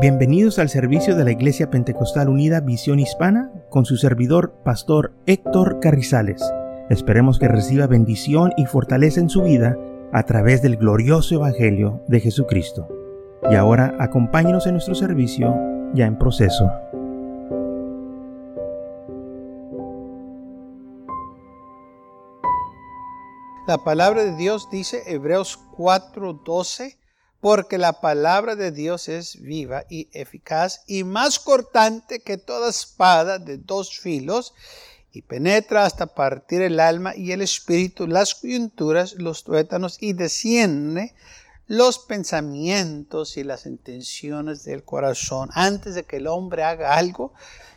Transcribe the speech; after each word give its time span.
Bienvenidos 0.00 0.60
al 0.60 0.68
servicio 0.68 1.16
de 1.16 1.24
la 1.24 1.32
Iglesia 1.32 1.70
Pentecostal 1.70 2.28
Unida 2.28 2.60
Visión 2.60 3.00
Hispana 3.00 3.50
con 3.68 3.84
su 3.84 3.96
servidor, 3.96 4.54
Pastor 4.64 5.12
Héctor 5.26 5.80
Carrizales. 5.80 6.40
Esperemos 6.88 7.40
que 7.40 7.48
reciba 7.48 7.88
bendición 7.88 8.52
y 8.56 8.66
fortaleza 8.66 9.18
en 9.18 9.28
su 9.28 9.42
vida 9.42 9.76
a 10.12 10.22
través 10.22 10.62
del 10.62 10.76
glorioso 10.76 11.34
Evangelio 11.34 12.00
de 12.06 12.20
Jesucristo. 12.20 12.86
Y 13.50 13.56
ahora 13.56 13.96
acompáñenos 13.98 14.68
en 14.68 14.74
nuestro 14.74 14.94
servicio 14.94 15.52
ya 15.94 16.06
en 16.06 16.16
proceso. 16.16 16.70
La 23.66 23.78
palabra 23.84 24.22
de 24.22 24.36
Dios 24.36 24.70
dice 24.70 25.02
Hebreos 25.08 25.58
4:12 25.76 26.98
porque 27.40 27.78
la 27.78 28.00
palabra 28.00 28.56
de 28.56 28.72
Dios 28.72 29.08
es 29.08 29.40
viva 29.40 29.84
y 29.88 30.08
eficaz 30.12 30.82
y 30.86 31.04
más 31.04 31.38
cortante 31.38 32.20
que 32.20 32.36
toda 32.36 32.70
espada 32.70 33.38
de 33.38 33.58
dos 33.58 33.98
filos 33.98 34.54
y 35.12 35.22
penetra 35.22 35.84
hasta 35.84 36.06
partir 36.06 36.62
el 36.62 36.80
alma 36.80 37.14
y 37.16 37.32
el 37.32 37.40
espíritu, 37.40 38.06
las 38.06 38.34
coyunturas, 38.34 39.14
los 39.14 39.44
tuétanos 39.44 39.98
y 40.00 40.12
desciende 40.12 41.14
los 41.66 41.98
pensamientos 41.98 43.36
y 43.36 43.44
las 43.44 43.66
intenciones 43.66 44.64
del 44.64 44.82
corazón. 44.84 45.50
Antes 45.52 45.94
de 45.94 46.04
que 46.04 46.16
el 46.16 46.26
hombre 46.26 46.64
haga 46.64 46.96
algo, 46.96 47.34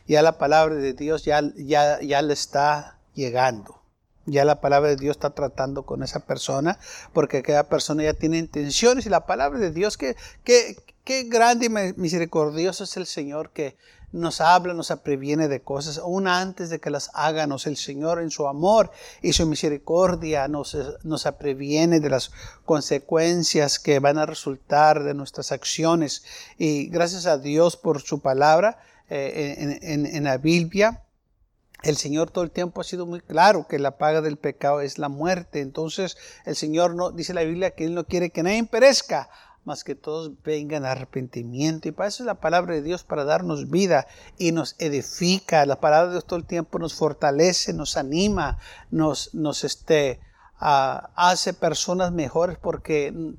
ya 0.08 0.22
la 0.22 0.38
palabra 0.38 0.76
de 0.76 0.94
Dios 0.94 1.24
ya, 1.24 1.42
ya, 1.56 2.02
ya 2.02 2.22
le 2.22 2.34
está 2.34 2.98
llegando. 3.14 3.81
Ya 4.26 4.46
la 4.46 4.62
palabra 4.62 4.90
de 4.90 4.98
Dios 4.98 5.18
está 5.18 5.32
tratando 5.32 5.84
con 5.84 6.04
esa 6.04 6.20
persona, 6.20 6.78
porque 7.14 7.42
cada 7.42 7.64
persona 7.64 8.04
ya 8.04 8.14
tiene 8.14 8.38
intenciones 8.38 9.06
y 9.06 9.10
la 9.10 9.26
palabra 9.26 9.60
de 9.60 9.72
Dios, 9.72 9.98
que, 9.98 10.16
qué 10.44 11.24
grande 11.24 11.66
y 11.66 12.00
misericordioso 12.00 12.84
es 12.84 12.98
el 12.98 13.08
Señor 13.08 13.50
que 13.50 13.76
nos 14.12 14.42
habla, 14.42 14.74
nos 14.74 14.92
previene 15.04 15.48
de 15.48 15.62
cosas, 15.62 15.98
aún 15.98 16.28
antes 16.28 16.70
de 16.70 16.80
que 16.80 16.90
las 16.90 17.12
háganos. 17.14 17.66
El 17.66 17.78
Señor 17.78 18.22
en 18.22 18.30
su 18.30 18.48
amor 18.48 18.92
y 19.22 19.34
su 19.34 19.46
misericordia 19.48 20.48
nos, 20.48 20.78
nos 21.04 21.24
previene 21.40 22.00
de 22.00 22.10
las 22.10 22.32
consecuencias 22.66 23.80
que 23.80 24.00
van 24.00 24.18
a 24.18 24.26
resultar 24.26 25.04
de 25.04 25.14
nuestras 25.14 25.52
acciones. 25.52 26.24
Y 26.58 26.88
gracias 26.88 27.26
a 27.26 27.38
Dios 27.38 27.78
por 27.78 28.02
su 28.02 28.20
palabra 28.20 28.80
eh, 29.10 29.80
en, 29.82 30.06
en 30.06 30.24
la 30.26 30.38
Biblia 30.38 31.02
el 31.84 31.98
Señor 31.98 32.30
todo 32.30 32.44
el 32.44 32.52
tiempo 32.52 32.82
ha 32.82 32.84
sido 32.84 33.06
muy 33.06 33.22
claro 33.22 33.68
que 33.68 33.80
la 33.80 33.98
paga 33.98 34.22
del 34.22 34.38
pecado 34.38 34.82
es 34.82 34.98
la 34.98 35.10
muerte. 35.10 35.62
Entonces 35.62 36.18
el 36.46 36.56
Señor 36.56 36.96
no 36.96 37.12
dice 37.12 37.34
la 37.34 37.44
Biblia 37.44 37.72
que 37.72 37.86
Él 37.86 37.96
no 37.96 38.06
quiere 38.06 38.30
que 38.30 38.44
nadie 38.44 38.64
perezca, 38.64 39.30
más 39.64 39.84
que 39.84 39.96
todos 39.96 40.32
vengan 40.44 40.86
a 40.86 40.92
arrepentimiento. 40.92 41.88
Y 41.88 41.92
para 41.92 42.10
eso 42.10 42.24
es 42.24 42.28
la 42.28 42.36
palabra 42.36 42.76
de 42.76 42.82
Dios, 42.82 43.04
para 43.04 43.24
darnos 43.24 43.70
vida 43.70 44.08
y 44.38 44.52
nos 44.52 44.76
edifica. 44.80 45.66
La 45.66 45.80
palabra 45.80 46.08
de 46.08 46.14
Dios 46.14 46.26
todo 46.26 46.38
el 46.40 46.46
tiempo 46.46 46.80
nos 46.80 46.94
fortalece, 46.94 47.74
nos 47.74 47.98
anima, 47.98 48.58
nos, 48.92 49.30
este, 49.64 50.20
hace 50.60 51.54
personas 51.54 52.12
mejores 52.12 52.58
porque 52.60 53.36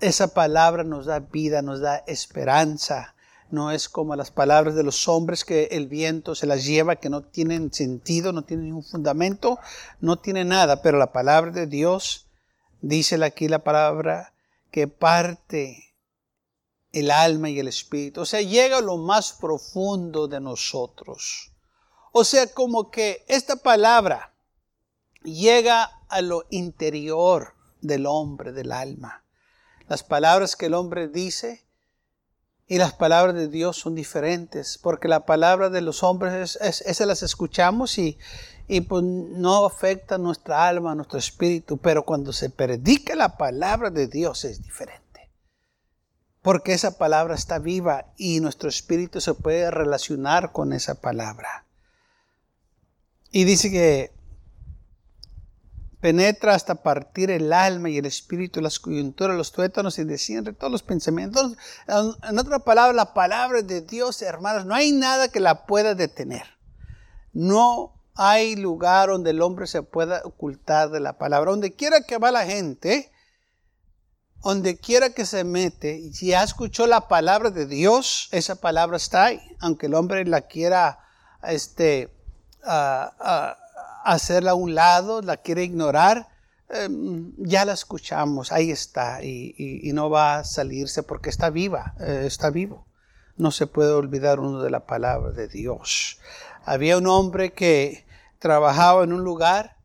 esa 0.00 0.32
palabra 0.32 0.84
nos 0.84 1.06
da 1.06 1.18
vida, 1.20 1.60
nos 1.62 1.80
da 1.80 1.96
esperanza 2.06 3.14
no 3.50 3.70
es 3.70 3.88
como 3.88 4.16
las 4.16 4.30
palabras 4.30 4.74
de 4.74 4.82
los 4.82 5.08
hombres 5.08 5.44
que 5.44 5.64
el 5.72 5.88
viento 5.88 6.34
se 6.34 6.46
las 6.46 6.64
lleva, 6.64 6.96
que 6.96 7.10
no 7.10 7.22
tienen 7.22 7.72
sentido, 7.72 8.32
no 8.32 8.42
tienen 8.42 8.66
ningún 8.66 8.84
fundamento, 8.84 9.58
no 10.00 10.18
tiene 10.18 10.44
nada, 10.44 10.82
pero 10.82 10.98
la 10.98 11.12
palabra 11.12 11.50
de 11.50 11.66
Dios, 11.66 12.26
dice 12.80 13.22
aquí 13.24 13.48
la 13.48 13.64
palabra, 13.64 14.34
que 14.70 14.86
parte 14.86 15.94
el 16.92 17.10
alma 17.10 17.50
y 17.50 17.58
el 17.58 17.68
espíritu, 17.68 18.22
o 18.22 18.26
sea, 18.26 18.40
llega 18.40 18.78
a 18.78 18.82
lo 18.82 18.96
más 18.96 19.32
profundo 19.32 20.28
de 20.28 20.40
nosotros. 20.40 21.52
O 22.12 22.24
sea, 22.24 22.52
como 22.52 22.90
que 22.90 23.24
esta 23.28 23.56
palabra 23.56 24.34
llega 25.22 25.84
a 26.08 26.22
lo 26.22 26.44
interior 26.50 27.54
del 27.80 28.06
hombre, 28.06 28.52
del 28.52 28.72
alma. 28.72 29.24
Las 29.88 30.02
palabras 30.02 30.56
que 30.56 30.66
el 30.66 30.74
hombre 30.74 31.08
dice 31.08 31.67
y 32.68 32.76
las 32.76 32.92
palabras 32.92 33.34
de 33.34 33.48
Dios 33.48 33.78
son 33.78 33.94
diferentes, 33.94 34.78
porque 34.78 35.08
la 35.08 35.24
palabra 35.24 35.70
de 35.70 35.80
los 35.80 36.02
hombres, 36.02 36.58
es, 36.60 36.82
esas 36.82 37.06
las 37.06 37.22
escuchamos 37.22 37.96
y, 37.96 38.18
y 38.68 38.82
pues 38.82 39.02
no 39.02 39.64
afecta 39.64 40.18
nuestra 40.18 40.68
alma, 40.68 40.94
nuestro 40.94 41.18
espíritu, 41.18 41.78
pero 41.78 42.04
cuando 42.04 42.34
se 42.34 42.50
predica 42.50 43.16
la 43.16 43.38
palabra 43.38 43.88
de 43.90 44.06
Dios 44.06 44.44
es 44.44 44.62
diferente. 44.62 45.30
Porque 46.42 46.74
esa 46.74 46.98
palabra 46.98 47.34
está 47.34 47.58
viva 47.58 48.12
y 48.18 48.40
nuestro 48.40 48.68
espíritu 48.68 49.22
se 49.22 49.32
puede 49.32 49.70
relacionar 49.70 50.52
con 50.52 50.74
esa 50.74 51.00
palabra. 51.00 51.64
Y 53.30 53.44
dice 53.44 53.70
que 53.70 54.12
penetra 56.00 56.54
hasta 56.54 56.76
partir 56.76 57.30
el 57.30 57.52
alma 57.52 57.90
y 57.90 57.98
el 57.98 58.06
espíritu, 58.06 58.60
las 58.60 58.78
coyunturas, 58.78 59.36
los 59.36 59.52
tuétanos 59.52 59.98
y 59.98 60.04
desciende 60.04 60.52
todos 60.52 60.70
los 60.70 60.82
pensamientos. 60.82 61.56
En 61.88 62.38
otra 62.38 62.60
palabra, 62.60 62.92
la 62.92 63.14
palabra 63.14 63.62
de 63.62 63.80
Dios, 63.80 64.22
hermanos, 64.22 64.64
no 64.64 64.74
hay 64.74 64.92
nada 64.92 65.28
que 65.28 65.40
la 65.40 65.66
pueda 65.66 65.94
detener. 65.94 66.44
No 67.32 67.94
hay 68.14 68.56
lugar 68.56 69.08
donde 69.08 69.30
el 69.30 69.42
hombre 69.42 69.66
se 69.66 69.82
pueda 69.82 70.22
ocultar 70.24 70.90
de 70.90 71.00
la 71.00 71.18
palabra. 71.18 71.50
Donde 71.50 71.74
quiera 71.74 72.02
que 72.02 72.18
va 72.18 72.30
la 72.30 72.46
gente, 72.46 73.10
donde 74.42 74.78
quiera 74.78 75.10
que 75.10 75.26
se 75.26 75.42
mete, 75.44 75.98
y 75.98 76.12
si 76.12 76.28
ya 76.28 76.44
escuchó 76.44 76.86
la 76.86 77.08
palabra 77.08 77.50
de 77.50 77.66
Dios, 77.66 78.28
esa 78.30 78.56
palabra 78.56 78.96
está 78.96 79.26
ahí. 79.26 79.40
Aunque 79.60 79.86
el 79.86 79.94
hombre 79.94 80.24
la 80.24 80.42
quiera, 80.42 81.00
este, 81.42 82.12
uh, 82.64 83.10
hacerla 84.12 84.52
a 84.52 84.54
un 84.54 84.74
lado, 84.74 85.22
la 85.22 85.38
quiere 85.38 85.64
ignorar, 85.64 86.28
em, 86.68 87.32
ya 87.38 87.64
la 87.64 87.72
escuchamos, 87.72 88.52
ahí 88.52 88.70
está, 88.70 89.22
y, 89.22 89.90
no 89.94 90.10
va 90.10 90.38
a 90.38 90.44
salirse 90.44 91.02
porque 91.02 91.30
está 91.30 91.50
viva, 91.50 91.94
eh, 92.00 92.24
está 92.26 92.50
vivo. 92.50 92.86
No 93.36 93.50
se 93.50 93.66
puede 93.66 93.92
olvidar 93.92 94.40
uno 94.40 94.60
de 94.62 94.70
la 94.70 94.86
palabra 94.86 95.30
de 95.30 95.48
Dios. 95.48 96.18
Había 96.64 96.98
un 96.98 97.06
hombre 97.06 97.52
que 97.52 98.04
trabajaba 98.38 99.04
en 99.04 99.12
un 99.12 99.22
lugar 99.22 99.77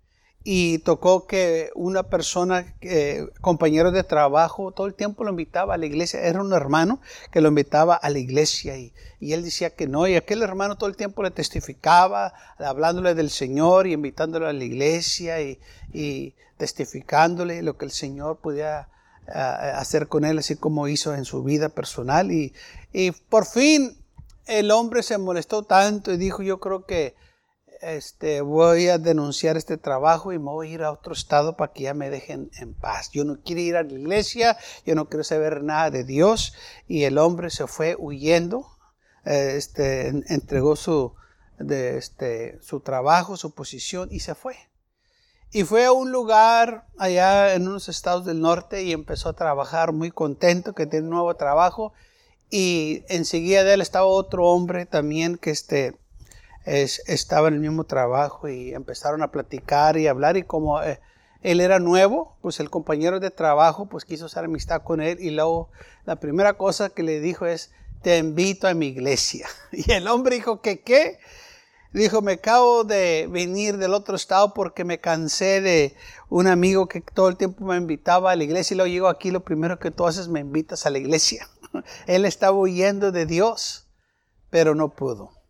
y 0.44 0.80
tocó 0.80 1.26
que 1.26 1.72
una 1.74 2.04
persona, 2.04 2.76
eh, 2.81 3.28
compañero 3.40 3.92
de 3.92 4.04
trabajo, 4.04 4.72
todo 4.72 4.88
el 4.88 4.94
tiempo 4.94 5.24
lo 5.24 5.30
invitaba 5.30 5.76
a 5.76 5.78
la 5.78 5.86
iglesia. 5.86 6.20
Era 6.22 6.42
un 6.42 6.52
hermano 6.52 7.00
que 7.31 7.40
lo 7.40 7.48
invitaba 7.48 7.96
a 7.96 8.09
la 8.09 8.20
iglesia 8.20 8.78
y, 8.78 8.94
él 9.22 9.44
decía 9.44 9.70
que 9.70 9.88
no. 9.88 10.06
Y 10.06 10.16
aquel 10.16 10.42
hermano 10.42 10.78
todo 10.78 10.90
el 10.90 10.98
tiempo 10.98 11.24
le 11.24 11.31
testificaba, 11.31 12.34
hablándole 12.58 13.16
del 13.16 13.30
Señor 13.30 13.88
y 13.88 13.94
invitándolo 13.94 14.48
a 14.48 14.54
la 14.54 14.64
iglesia 14.64 15.42
y, 15.42 16.36
testificándole 16.58 17.62
lo 17.62 17.78
que 17.78 17.86
el 17.86 17.92
Señor 17.92 18.38
podía 18.38 18.88
eh, 19.28 19.31
hacer 19.34 20.08
con 20.08 20.24
él, 20.24 20.40
así 20.40 20.56
como 20.56 20.88
hizo 20.88 21.16
en 21.16 21.24
su 21.24 21.44
vida 21.44 21.70
personal. 21.70 22.31
Y, 22.31 22.54
y 22.92 23.12
por 23.12 23.46
fin 23.46 23.98
el 24.46 24.72
hombre 24.72 25.04
se 25.04 25.18
molestó 25.18 25.64
tanto 25.64 26.12
y 26.12 26.18
dijo, 26.18 26.44
yo 26.44 26.60
creo 26.60 26.86
que 26.86 27.16
este, 27.83 28.41
voy 28.41 28.88
a 28.88 28.97
denunciar 28.97 29.57
este 29.57 29.77
trabajo 29.77 30.33
y 30.33 30.39
me 30.39 30.45
voy 30.45 30.69
a 30.69 30.73
ir 30.73 30.83
a 30.83 30.91
otro 30.91 31.13
estado 31.13 31.57
para 31.57 31.73
que 31.73 31.83
ya 31.83 31.94
me 31.94 32.09
dejen 32.09 32.49
en 32.59 32.73
paz. 32.73 33.09
Yo 33.11 33.25
no 33.25 33.39
quiero 33.44 33.61
ir 33.61 33.75
a 33.75 33.83
la 33.83 33.91
iglesia, 33.91 34.57
yo 34.85 34.95
no 34.95 35.09
quiero 35.09 35.23
saber 35.23 35.63
nada 35.63 35.91
de 35.91 36.03
Dios. 36.03 36.53
Y 36.88 37.03
el 37.03 37.17
hombre 37.17 37.49
se 37.49 37.67
fue 37.67 37.95
huyendo, 37.97 38.66
eh, 39.25 39.55
este, 39.57 40.07
entregó 40.07 40.75
su, 40.75 41.13
este, 41.59 42.59
su 42.61 42.79
trabajo, 42.79 43.38
su 43.38 43.53
posición 43.53 44.09
y 44.11 44.21
se 44.21 44.35
fue. 44.35 44.55
Y 45.51 45.63
fue 45.65 45.85
a 45.85 45.91
un 45.91 46.11
lugar 46.11 46.88
allá 46.97 47.53
en 47.53 47.67
unos 47.67 47.88
estados 47.88 48.25
del 48.25 48.41
norte 48.41 48.83
y 48.83 48.91
empezó 48.91 49.29
a 49.29 49.33
trabajar 49.33 49.91
muy 49.91 50.09
contento 50.09 50.74
que 50.74 50.88
tiene 50.88 51.06
un 51.06 51.13
nuevo 51.13 51.36
trabajo. 51.36 51.94
Y 52.50 53.03
enseguida 53.07 53.63
de 53.63 53.75
él 53.75 53.81
estaba 53.81 54.06
otro 54.06 54.47
hombre 54.47 54.86
también 54.86 55.38
que 55.38 55.51
este, 55.51 55.97
estaba 56.65 57.50
en 57.50 57.56
el 57.56 57.60
mismo 57.60 57.83
trabajo 57.83 58.48
y 58.48 58.74
empezaron 58.74 59.21
a 59.21 59.31
platicar 59.31 59.98
y 59.98 60.07
hablar 60.07 60.38
y 60.38 60.44
como 60.44 60.81
eh, 60.81 61.00
él 61.42 61.60
era 61.60 61.80
nuevo, 61.80 62.38
pues 62.42 62.60
el 62.60 62.69
compañero 62.69 63.19
de 63.19 63.31
trabajo 63.31 63.88
pues 63.88 64.06
quiso 64.06 64.27
hacer 64.27 64.45
amistad 64.45 64.81
con 64.83 65.01
él 65.01 65.18
y 65.19 65.31
luego 65.31 65.69
la 66.06 66.15
primera 66.15 66.54
cosa 66.54 66.89
que 66.89 67.04
le 67.04 67.19
dijo 67.19 67.45
es, 67.45 67.71
te 68.01 68.18
invito 68.18 68.68
a 68.68 68.74
mi 68.74 68.88
iglesia. 68.88 69.48
Y 69.71 69.92
el 69.92 70.07
hombre 70.07 70.36
dijo 70.36 70.62
que 70.62 70.81
qué. 70.81 71.19
Dijo, 71.92 72.24
me 72.24 72.33
acabo 72.33 72.83
de 72.83 73.27
venir 73.30 73.77
del 73.77 73.94
otro 73.94 74.15
estado 74.15 74.56
porque 74.56 74.83
me 74.83 75.00
cansé 75.00 75.62
de 75.62 75.95
un 76.27 76.48
amigo 76.48 76.88
que 76.88 77.01
todo 77.01 77.30
el 77.30 77.38
tiempo 77.38 77.65
me 77.65 77.77
invitaba 77.77 78.31
a 78.31 78.36
la 78.36 78.44
iglesia 78.44 78.74
y 78.74 78.77
luego 78.77 78.92
llego 78.92 79.07
aquí, 79.10 79.30
lo 79.30 79.44
primero 79.44 79.77
que 79.77 79.92
tú 79.92 80.07
haces 80.07 80.27
me 80.27 80.39
invitas 80.39 80.88
a 80.88 80.89
la 80.89 80.98
iglesia. 80.98 81.48
Él 82.07 82.25
estaba 82.25 82.57
huyendo 82.57 83.12
de 83.12 83.27
Dios, 83.27 83.88
pero 84.50 84.74
no 84.74 84.89
pudo. 84.89 85.43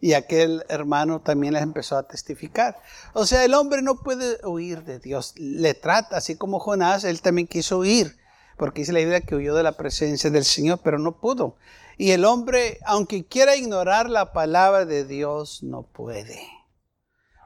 Y 0.00 0.12
aquel 0.12 0.64
hermano 0.68 1.20
también 1.20 1.54
les 1.54 1.62
empezó 1.62 1.96
a 1.98 2.06
testificar. 2.06 2.80
O 3.14 3.26
sea, 3.26 3.44
el 3.44 3.54
hombre 3.54 3.82
no 3.82 3.96
puede 3.96 4.38
huir 4.46 4.84
de 4.84 5.00
Dios. 5.00 5.34
Le 5.36 5.74
trata, 5.74 6.16
así 6.18 6.36
como 6.36 6.60
Jonás, 6.60 7.04
él 7.04 7.20
también 7.20 7.48
quiso 7.48 7.78
huir. 7.78 8.16
porque 8.56 8.80
dice 8.80 8.92
la 8.92 8.98
Biblia 9.00 9.20
que 9.20 9.36
huyó 9.36 9.54
de 9.54 9.62
la 9.62 9.72
presencia 9.72 10.30
del 10.30 10.44
Señor, 10.44 10.80
pero 10.82 10.98
no 10.98 11.20
pudo. 11.20 11.56
Y 11.96 12.12
el 12.12 12.24
hombre, 12.24 12.78
aunque 12.86 13.24
quiera 13.24 13.56
ignorar 13.56 14.08
la 14.08 14.32
palabra 14.32 14.84
de 14.84 15.04
Dios, 15.04 15.62
no 15.62 15.82
puede. 15.82 16.40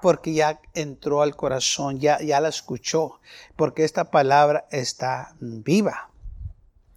Porque 0.02 0.34
ya 0.34 0.60
entró 0.74 1.22
al 1.22 1.36
corazón, 1.36 2.00
ya, 2.00 2.20
ya 2.20 2.40
la 2.40 2.48
escuchó, 2.48 3.20
porque 3.56 3.84
esta 3.84 4.10
palabra 4.10 4.66
está 4.70 5.34
viva. 5.40 6.10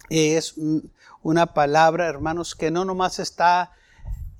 Y 0.08 0.32
es 0.32 0.54
una 1.22 1.54
palabra, 1.54 2.06
hermanos, 2.06 2.54
que 2.54 2.70
no 2.70 2.84
nomás 2.84 3.18
está 3.18 3.72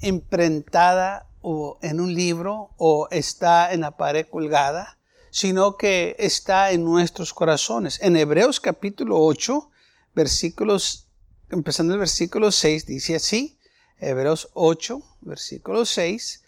imprentada 0.01 1.29
o 1.41 1.79
en 1.83 2.01
un 2.01 2.15
libro 2.15 2.71
o 2.77 3.09
está 3.11 3.73
en 3.73 3.83
la 3.83 3.97
pared 3.97 4.27
colgada, 4.29 4.99
sino 5.31 5.77
que 5.77 6.17
está 6.19 6.73
en 6.73 6.85
nuestros 6.85 7.33
corazones. 7.33 8.01
En 8.03 8.17
Hebreos 8.17 8.61
capítulo 8.61 9.23
8, 9.23 9.71
versículos, 10.15 11.09
empezando 11.51 11.93
el 11.95 12.01
versículo 12.01 12.51
6, 12.51 12.87
dice 12.87 13.17
así, 13.17 13.59
Hebreos 13.99 14.49
8, 14.55 15.01
versículo 15.21 15.85
6, 15.85 16.43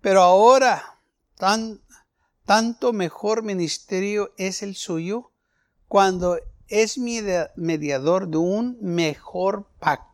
pero 0.00 0.22
ahora 0.22 0.98
tan, 1.36 1.80
tanto 2.44 2.92
mejor 2.92 3.42
ministerio 3.42 4.32
es 4.36 4.62
el 4.62 4.76
suyo 4.76 5.30
cuando 5.88 6.38
es 6.68 6.96
mediador 6.96 8.28
de 8.28 8.38
un 8.38 8.78
mejor 8.80 9.68
pacto 9.78 10.11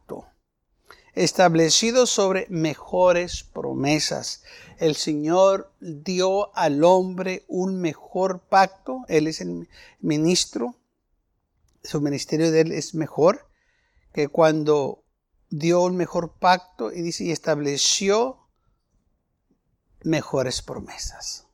establecido 1.18 2.06
sobre 2.06 2.46
mejores 2.48 3.42
promesas. 3.42 4.44
El 4.78 4.94
Señor 4.94 5.72
dio 5.80 6.56
al 6.56 6.84
hombre 6.84 7.44
un 7.48 7.80
mejor 7.80 8.40
pacto. 8.40 9.04
Él 9.08 9.26
es 9.26 9.40
el 9.40 9.68
ministro. 10.00 10.76
Su 11.82 12.00
ministerio 12.00 12.52
de 12.52 12.60
él 12.60 12.72
es 12.72 12.94
mejor 12.94 13.48
que 14.12 14.28
cuando 14.28 15.02
dio 15.50 15.82
un 15.82 15.96
mejor 15.96 16.34
pacto 16.34 16.92
y 16.92 17.02
dice 17.02 17.24
y 17.24 17.32
estableció 17.32 18.38
mejores 20.02 20.62
promesas. 20.62 21.46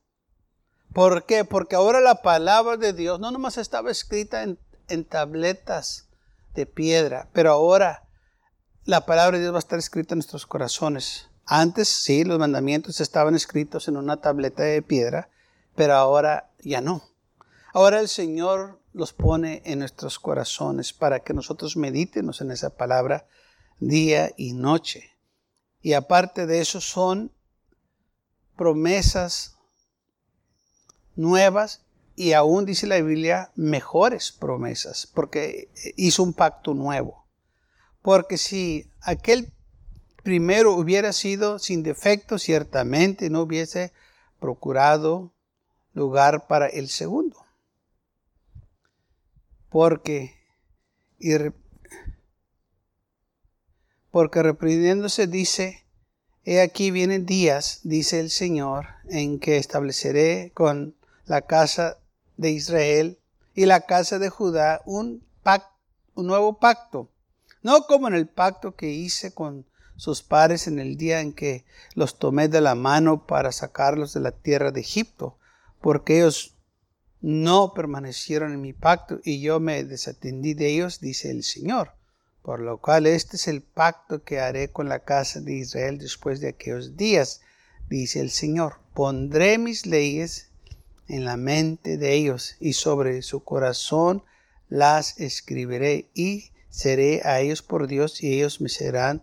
¿Por 0.92 1.24
qué? 1.24 1.46
Porque 1.46 1.76
ahora 1.76 2.02
la 2.02 2.20
palabra 2.20 2.76
de 2.76 2.92
Dios 2.92 3.18
no 3.18 3.30
nomás 3.30 3.56
estaba 3.56 3.90
escrita 3.90 4.42
en, 4.42 4.58
en 4.88 5.06
tabletas 5.06 6.08
de 6.54 6.66
piedra, 6.66 7.30
pero 7.32 7.50
ahora 7.50 8.03
la 8.86 9.06
palabra 9.06 9.38
de 9.38 9.44
Dios 9.44 9.54
va 9.54 9.58
a 9.58 9.60
estar 9.60 9.78
escrita 9.78 10.14
en 10.14 10.18
nuestros 10.18 10.46
corazones. 10.46 11.28
Antes 11.46 11.88
sí, 11.88 12.24
los 12.24 12.38
mandamientos 12.38 13.00
estaban 13.00 13.34
escritos 13.34 13.88
en 13.88 13.96
una 13.96 14.18
tableta 14.18 14.62
de 14.62 14.82
piedra, 14.82 15.30
pero 15.74 15.94
ahora 15.94 16.50
ya 16.60 16.80
no. 16.82 17.02
Ahora 17.72 18.00
el 18.00 18.08
Señor 18.08 18.80
los 18.92 19.12
pone 19.12 19.62
en 19.64 19.78
nuestros 19.78 20.18
corazones 20.18 20.92
para 20.92 21.20
que 21.20 21.32
nosotros 21.32 21.76
meditemos 21.76 22.40
en 22.42 22.50
esa 22.50 22.76
palabra 22.76 23.26
día 23.80 24.30
y 24.36 24.52
noche. 24.52 25.10
Y 25.80 25.94
aparte 25.94 26.46
de 26.46 26.60
eso 26.60 26.80
son 26.80 27.32
promesas 28.54 29.56
nuevas 31.16 31.82
y 32.16 32.32
aún 32.32 32.66
dice 32.66 32.86
la 32.86 33.00
Biblia 33.00 33.50
mejores 33.56 34.30
promesas, 34.30 35.10
porque 35.12 35.70
hizo 35.96 36.22
un 36.22 36.34
pacto 36.34 36.74
nuevo. 36.74 37.23
Porque 38.04 38.36
si 38.36 38.90
aquel 39.00 39.50
primero 40.22 40.74
hubiera 40.74 41.14
sido 41.14 41.58
sin 41.58 41.82
defecto, 41.82 42.38
ciertamente 42.38 43.30
no 43.30 43.40
hubiese 43.40 43.94
procurado 44.38 45.32
lugar 45.94 46.46
para 46.46 46.66
el 46.66 46.90
segundo. 46.90 47.46
Porque, 49.70 50.34
porque 54.10 54.42
reprendiéndose 54.42 55.26
dice, 55.26 55.86
he 56.44 56.60
aquí 56.60 56.90
vienen 56.90 57.24
días, 57.24 57.80
dice 57.84 58.20
el 58.20 58.28
Señor, 58.28 58.86
en 59.08 59.40
que 59.40 59.56
estableceré 59.56 60.50
con 60.52 60.94
la 61.24 61.40
casa 61.40 61.96
de 62.36 62.50
Israel 62.50 63.18
y 63.54 63.64
la 63.64 63.86
casa 63.86 64.18
de 64.18 64.28
Judá 64.28 64.82
un, 64.84 65.26
un 66.14 66.26
nuevo 66.26 66.58
pacto 66.58 67.08
no 67.64 67.86
como 67.86 68.06
en 68.06 68.14
el 68.14 68.28
pacto 68.28 68.76
que 68.76 68.90
hice 68.90 69.34
con 69.34 69.66
sus 69.96 70.22
padres 70.22 70.66
en 70.68 70.78
el 70.78 70.96
día 70.96 71.20
en 71.20 71.32
que 71.32 71.64
los 71.94 72.18
tomé 72.18 72.48
de 72.48 72.60
la 72.60 72.74
mano 72.74 73.26
para 73.26 73.52
sacarlos 73.52 74.12
de 74.12 74.20
la 74.20 74.32
tierra 74.32 74.70
de 74.70 74.80
Egipto, 74.80 75.38
porque 75.80 76.18
ellos 76.18 76.54
no 77.20 77.72
permanecieron 77.72 78.52
en 78.52 78.60
mi 78.60 78.74
pacto 78.74 79.18
y 79.24 79.40
yo 79.40 79.60
me 79.60 79.82
desatendí 79.82 80.52
de 80.52 80.68
ellos, 80.68 81.00
dice 81.00 81.30
el 81.30 81.42
Señor. 81.42 81.92
Por 82.42 82.60
lo 82.60 82.78
cual 82.82 83.06
este 83.06 83.36
es 83.36 83.48
el 83.48 83.62
pacto 83.62 84.22
que 84.22 84.40
haré 84.40 84.70
con 84.70 84.90
la 84.90 84.98
casa 84.98 85.40
de 85.40 85.54
Israel 85.54 85.96
después 85.96 86.40
de 86.40 86.48
aquellos 86.50 86.98
días, 86.98 87.40
dice 87.88 88.20
el 88.20 88.30
Señor. 88.30 88.74
Pondré 88.92 89.56
mis 89.56 89.86
leyes 89.86 90.50
en 91.08 91.24
la 91.24 91.38
mente 91.38 91.96
de 91.96 92.12
ellos 92.12 92.56
y 92.60 92.74
sobre 92.74 93.22
su 93.22 93.42
corazón 93.42 94.22
las 94.68 95.18
escribiré 95.18 96.10
y 96.12 96.50
seré 96.74 97.22
a 97.24 97.38
ellos 97.38 97.62
por 97.62 97.86
Dios 97.86 98.20
y 98.20 98.34
ellos 98.34 98.60
me 98.60 98.68
serán 98.68 99.22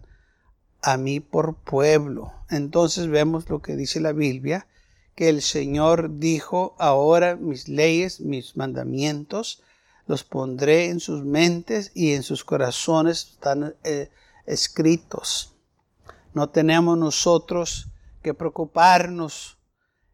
a 0.81 0.95
mí 0.95 1.19
por 1.19 1.55
pueblo. 1.55 2.31
Entonces 2.49 3.07
vemos 3.07 3.49
lo 3.49 3.61
que 3.61 3.75
dice 3.75 3.99
la 3.99 4.13
Biblia, 4.13 4.67
que 5.15 5.27
el 5.27 5.41
Señor 5.41 6.17
dijo, 6.17 6.77
ahora 6.79 7.35
mis 7.35 7.67
leyes, 7.67 8.21
mis 8.21 8.55
mandamientos, 8.55 9.63
los 10.07 10.23
pondré 10.23 10.85
en 10.85 11.01
sus 11.01 11.25
mentes 11.25 11.91
y 11.93 12.13
en 12.13 12.23
sus 12.23 12.45
corazones 12.45 13.33
están 13.33 13.75
eh, 13.83 14.09
escritos. 14.45 15.53
No 16.33 16.49
tenemos 16.49 16.97
nosotros 16.97 17.89
que 18.23 18.33
preocuparnos, 18.33 19.57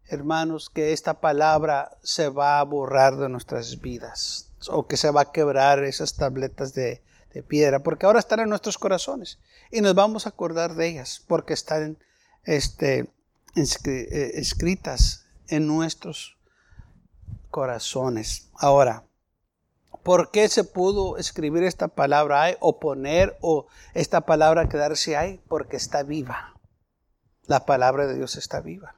hermanos, 0.07 0.71
que 0.71 0.91
esta 0.91 1.21
palabra 1.21 1.99
se 2.01 2.29
va 2.29 2.59
a 2.59 2.63
borrar 2.63 3.15
de 3.15 3.29
nuestras 3.29 3.79
vidas 3.79 4.51
o 4.69 4.87
que 4.87 4.97
se 4.97 5.11
va 5.11 5.21
a 5.21 5.31
quebrar 5.31 5.83
esas 5.83 6.15
tabletas 6.15 6.73
de, 6.73 7.03
piedra, 7.43 7.83
porque 7.83 8.05
ahora 8.05 8.19
están 8.19 8.39
en 8.39 8.49
nuestros 8.49 8.77
corazones 8.77 9.39
y 9.71 9.81
nos 9.81 9.95
vamos 9.95 10.25
a 10.25 10.29
acordar 10.29 10.75
de 10.75 10.87
ellas, 10.87 11.23
porque 11.27 11.53
están 11.53 11.97
este, 12.43 13.09
eh, 13.55 14.31
escritas 14.35 15.25
en 15.47 15.67
nuestros 15.67 16.37
corazones. 17.49 18.49
Ahora, 18.53 19.03
¿por 20.03 20.31
qué 20.31 20.47
se 20.49 20.63
pudo 20.63 21.17
escribir 21.17 21.63
esta 21.63 21.87
palabra 21.87 22.43
ahí 22.43 22.55
o 22.59 22.79
poner 22.79 23.37
o 23.41 23.67
esta 23.93 24.21
palabra 24.21 24.69
quedarse 24.69 25.17
ahí? 25.17 25.41
Porque 25.47 25.77
está 25.77 26.03
viva. 26.03 26.53
La 27.45 27.65
palabra 27.65 28.07
de 28.07 28.15
Dios 28.15 28.35
está 28.35 28.61
viva. 28.61 28.95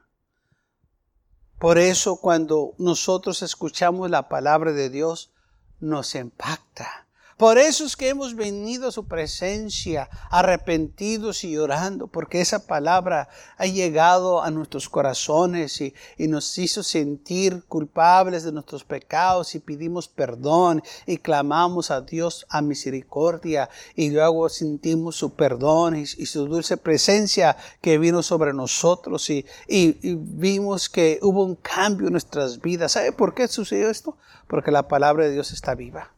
Por 1.58 1.78
eso 1.78 2.16
cuando 2.16 2.74
nosotros 2.78 3.42
escuchamos 3.42 4.10
la 4.10 4.28
palabra 4.28 4.72
de 4.72 4.88
Dios, 4.88 5.30
nos 5.78 6.14
impacta 6.14 7.06
por 7.40 7.56
eso 7.56 7.86
es 7.86 7.96
que 7.96 8.10
hemos 8.10 8.36
venido 8.36 8.86
a 8.86 8.92
su 8.92 9.08
presencia 9.08 10.10
arrepentidos 10.28 11.42
y 11.42 11.52
llorando, 11.52 12.06
porque 12.06 12.42
esa 12.42 12.66
palabra 12.66 13.30
ha 13.56 13.64
llegado 13.64 14.42
a 14.42 14.50
nuestros 14.50 14.90
corazones 14.90 15.80
y, 15.80 15.94
nos 16.18 16.58
hizo 16.58 16.82
sentir 16.82 17.64
culpables 17.66 18.44
de 18.44 18.52
nuestros 18.52 18.84
pecados 18.84 19.54
y 19.54 19.58
pedimos 19.58 20.06
perdón 20.06 20.82
y 21.06 21.16
clamamos 21.16 21.90
a 21.90 22.02
Dios 22.02 22.44
a 22.50 22.60
misericordia 22.60 23.70
y 23.96 24.10
luego 24.10 24.50
sentimos 24.50 25.16
su 25.16 25.32
perdón 25.32 25.96
y, 25.96 26.04
su 26.04 26.46
dulce 26.46 26.76
presencia 26.76 27.56
que 27.80 27.96
vino 27.96 28.22
sobre 28.22 28.52
nosotros 28.52 29.30
y, 29.30 29.46
y 29.66 29.96
vimos 30.14 30.90
que 30.90 31.18
hubo 31.22 31.42
un 31.46 31.56
cambio 31.56 32.08
en 32.08 32.12
nuestras 32.12 32.60
vidas. 32.60 32.92
¿Sabe 32.92 33.12
por 33.12 33.32
qué 33.32 33.48
sucedió 33.48 33.88
esto? 33.88 34.18
Porque 34.46 34.70
la 34.70 34.88
palabra 34.88 35.24
de 35.24 35.32
Dios 35.32 35.52
está 35.52 35.74
viva. 35.74 36.12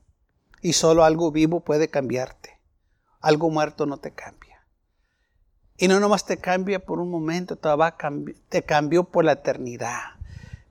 Y 0.62 0.73
solo 0.73 1.04
algo 1.04 1.31
vivo 1.31 1.61
puede 1.61 1.88
cambiarte. 1.88 2.59
Algo 3.21 3.50
muerto 3.50 3.85
no 3.85 3.99
te 3.99 4.12
cambia. 4.12 4.64
Y 5.76 5.88
no 5.88 6.00
nomás 6.00 6.25
te 6.25 6.38
cambia 6.38 6.78
por 6.85 7.00
un 7.00 7.11
momento, 7.11 7.59
te 8.49 8.62
cambió 8.62 9.04
por 9.04 9.25
la 9.25 9.33
eternidad. 9.33 10.00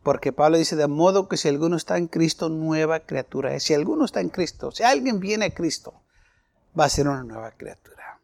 Porque 0.03 0.31
Pablo 0.31 0.57
dice, 0.57 0.75
de 0.75 0.87
modo 0.87 1.27
que 1.27 1.37
si 1.37 1.47
alguno 1.47 1.75
está 1.75 1.97
en 1.97 2.07
Cristo, 2.07 2.49
nueva 2.49 3.01
criatura 3.01 3.53
es. 3.53 3.63
Si 3.63 3.73
alguno 3.73 4.05
está 4.05 4.21
en 4.21 4.29
Cristo, 4.29 4.71
si 4.71 4.83
alguien 4.83 5.19
viene 5.19 5.45
a 5.45 5.53
Cristo, 5.53 6.01
va 6.79 6.85
a 6.85 6.89
ser 6.89 7.07
una 7.07 7.23
nueva 7.23 7.51
criatura. 7.51 8.19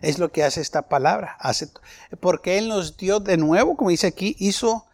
Es 0.00 0.18
lo 0.18 0.30
que 0.30 0.44
hace 0.44 0.60
esta 0.60 0.88
palabra. 0.88 1.36
Hace, 1.38 1.70
porque 2.20 2.58
Él 2.58 2.68
nos 2.68 2.96
dio 2.96 3.20
de 3.20 3.36
nuevo, 3.36 3.76
como 3.76 3.90
dice 3.90 4.08
aquí, 4.08 4.36
hizo 4.38 4.86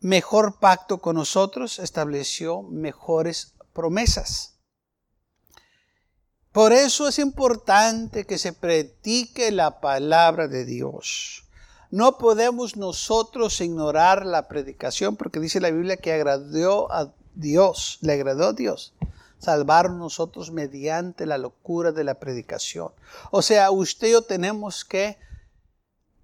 mejor 0.00 0.58
pacto 0.58 1.00
con 1.00 1.16
nosotros, 1.16 1.78
estableció 1.78 2.62
mejores 2.62 3.54
promesas. 3.72 4.59
Por 6.52 6.72
eso 6.72 7.06
es 7.06 7.20
importante 7.20 8.24
que 8.24 8.36
se 8.36 8.52
predique 8.52 9.52
la 9.52 9.80
palabra 9.80 10.48
de 10.48 10.64
Dios. 10.64 11.44
No 11.92 12.18
podemos 12.18 12.76
nosotros 12.76 13.60
ignorar 13.60 14.26
la 14.26 14.48
predicación 14.48 15.16
porque 15.16 15.38
dice 15.38 15.60
la 15.60 15.70
Biblia 15.70 15.96
que 15.96 16.12
agradó 16.12 16.90
a 16.92 17.12
Dios, 17.34 17.98
le 18.00 18.14
agradó 18.14 18.48
a 18.48 18.52
Dios. 18.52 18.94
salvar 19.38 19.90
nosotros 19.90 20.50
mediante 20.50 21.24
la 21.24 21.38
locura 21.38 21.92
de 21.92 22.04
la 22.04 22.14
predicación. 22.14 22.92
O 23.30 23.40
sea, 23.40 23.70
usted 23.70 24.08
y 24.08 24.12
yo 24.12 24.22
tenemos 24.22 24.84
que 24.84 25.16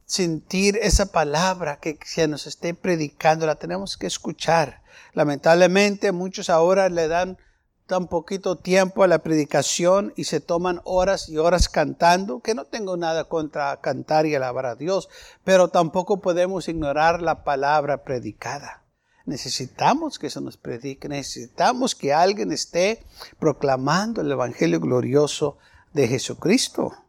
sentir 0.05 0.79
esa 0.83 1.07
palabra 1.07 1.79
que 1.79 1.99
se 2.05 2.29
nos 2.29 2.47
esté 2.47 2.75
predicando, 2.75 3.47
la 3.47 3.55
tenemos 3.55 3.97
que 3.97 4.07
escuchar. 4.07 4.83
Lamentablemente 5.15 6.13
muchos 6.13 6.51
ahora 6.51 6.91
le 6.91 7.09
dan 7.09 7.39
tan 7.87 8.09
poquito 8.09 8.57
tiempo 8.57 9.05
a 9.05 9.07
la 9.07 9.21
predicación 9.21 10.13
y 10.17 10.25
se 10.25 10.41
toman 10.41 10.81
horas 10.85 11.29
y 11.29 11.39
horas 11.39 11.69
cantando, 11.69 12.41
que 12.41 12.55
no 12.55 12.65
tengo 12.65 12.97
nada 12.97 13.25
contra 13.25 13.81
cantar 13.81 14.27
y 14.27 14.35
alabar 14.35 14.67
a 14.67 14.75
Dios, 14.75 15.09
pero 15.45 15.69
tampoco 15.69 16.21
podemos 16.21 16.69
ignorar 16.69 17.23
la 17.23 17.45
palabra 17.45 18.03
predicada. 18.03 18.83
Necesitamos 19.25 20.19
que 20.19 20.31
se 20.31 20.41
nos 20.41 20.57
predique, 20.57 21.09
necesitamos 21.09 21.95
que 21.95 22.13
alguien 22.13 22.53
esté 22.53 23.05
proclamando 23.39 24.21
el 24.21 24.31
Evangelio 24.31 24.81
glorioso 24.81 25.59
de 25.93 26.09
Jesucristo. 26.09 27.06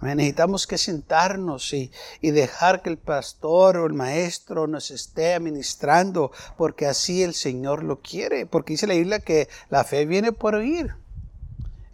Necesitamos 0.00 0.66
que 0.66 0.76
sentarnos 0.76 1.72
y, 1.72 1.90
y, 2.20 2.30
dejar 2.30 2.82
que 2.82 2.90
el 2.90 2.98
pastor 2.98 3.78
o 3.78 3.86
el 3.86 3.94
maestro 3.94 4.66
nos 4.66 4.90
esté 4.90 5.34
administrando, 5.34 6.32
porque 6.58 6.86
así 6.86 7.22
el 7.22 7.32
Señor 7.32 7.82
lo 7.82 8.00
quiere. 8.00 8.44
Porque 8.44 8.74
dice 8.74 8.86
la 8.86 8.94
Biblia 8.94 9.20
que 9.20 9.48
la 9.70 9.84
fe 9.84 10.04
viene 10.04 10.32
por 10.32 10.54
oír 10.54 10.94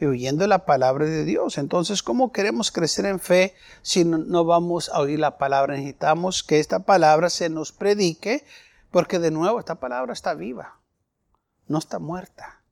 y 0.00 0.06
oyendo 0.06 0.44
la 0.48 0.66
palabra 0.66 1.04
de 1.06 1.24
Dios. 1.24 1.58
Entonces, 1.58 2.02
¿cómo 2.02 2.32
queremos 2.32 2.72
crecer 2.72 3.06
en 3.06 3.20
fe 3.20 3.54
si 3.82 4.04
no, 4.04 4.18
no 4.18 4.44
vamos 4.44 4.88
a 4.88 4.98
oír 4.98 5.20
la 5.20 5.38
palabra? 5.38 5.76
Necesitamos 5.76 6.42
que 6.42 6.58
esta 6.58 6.80
palabra 6.80 7.30
se 7.30 7.48
nos 7.48 7.70
predique, 7.70 8.44
porque 8.90 9.20
de 9.20 9.30
nuevo 9.30 9.60
esta 9.60 9.76
palabra 9.76 10.12
está 10.12 10.34
viva, 10.34 10.80
no 11.68 11.78
está 11.78 12.00
muerta. 12.00 12.62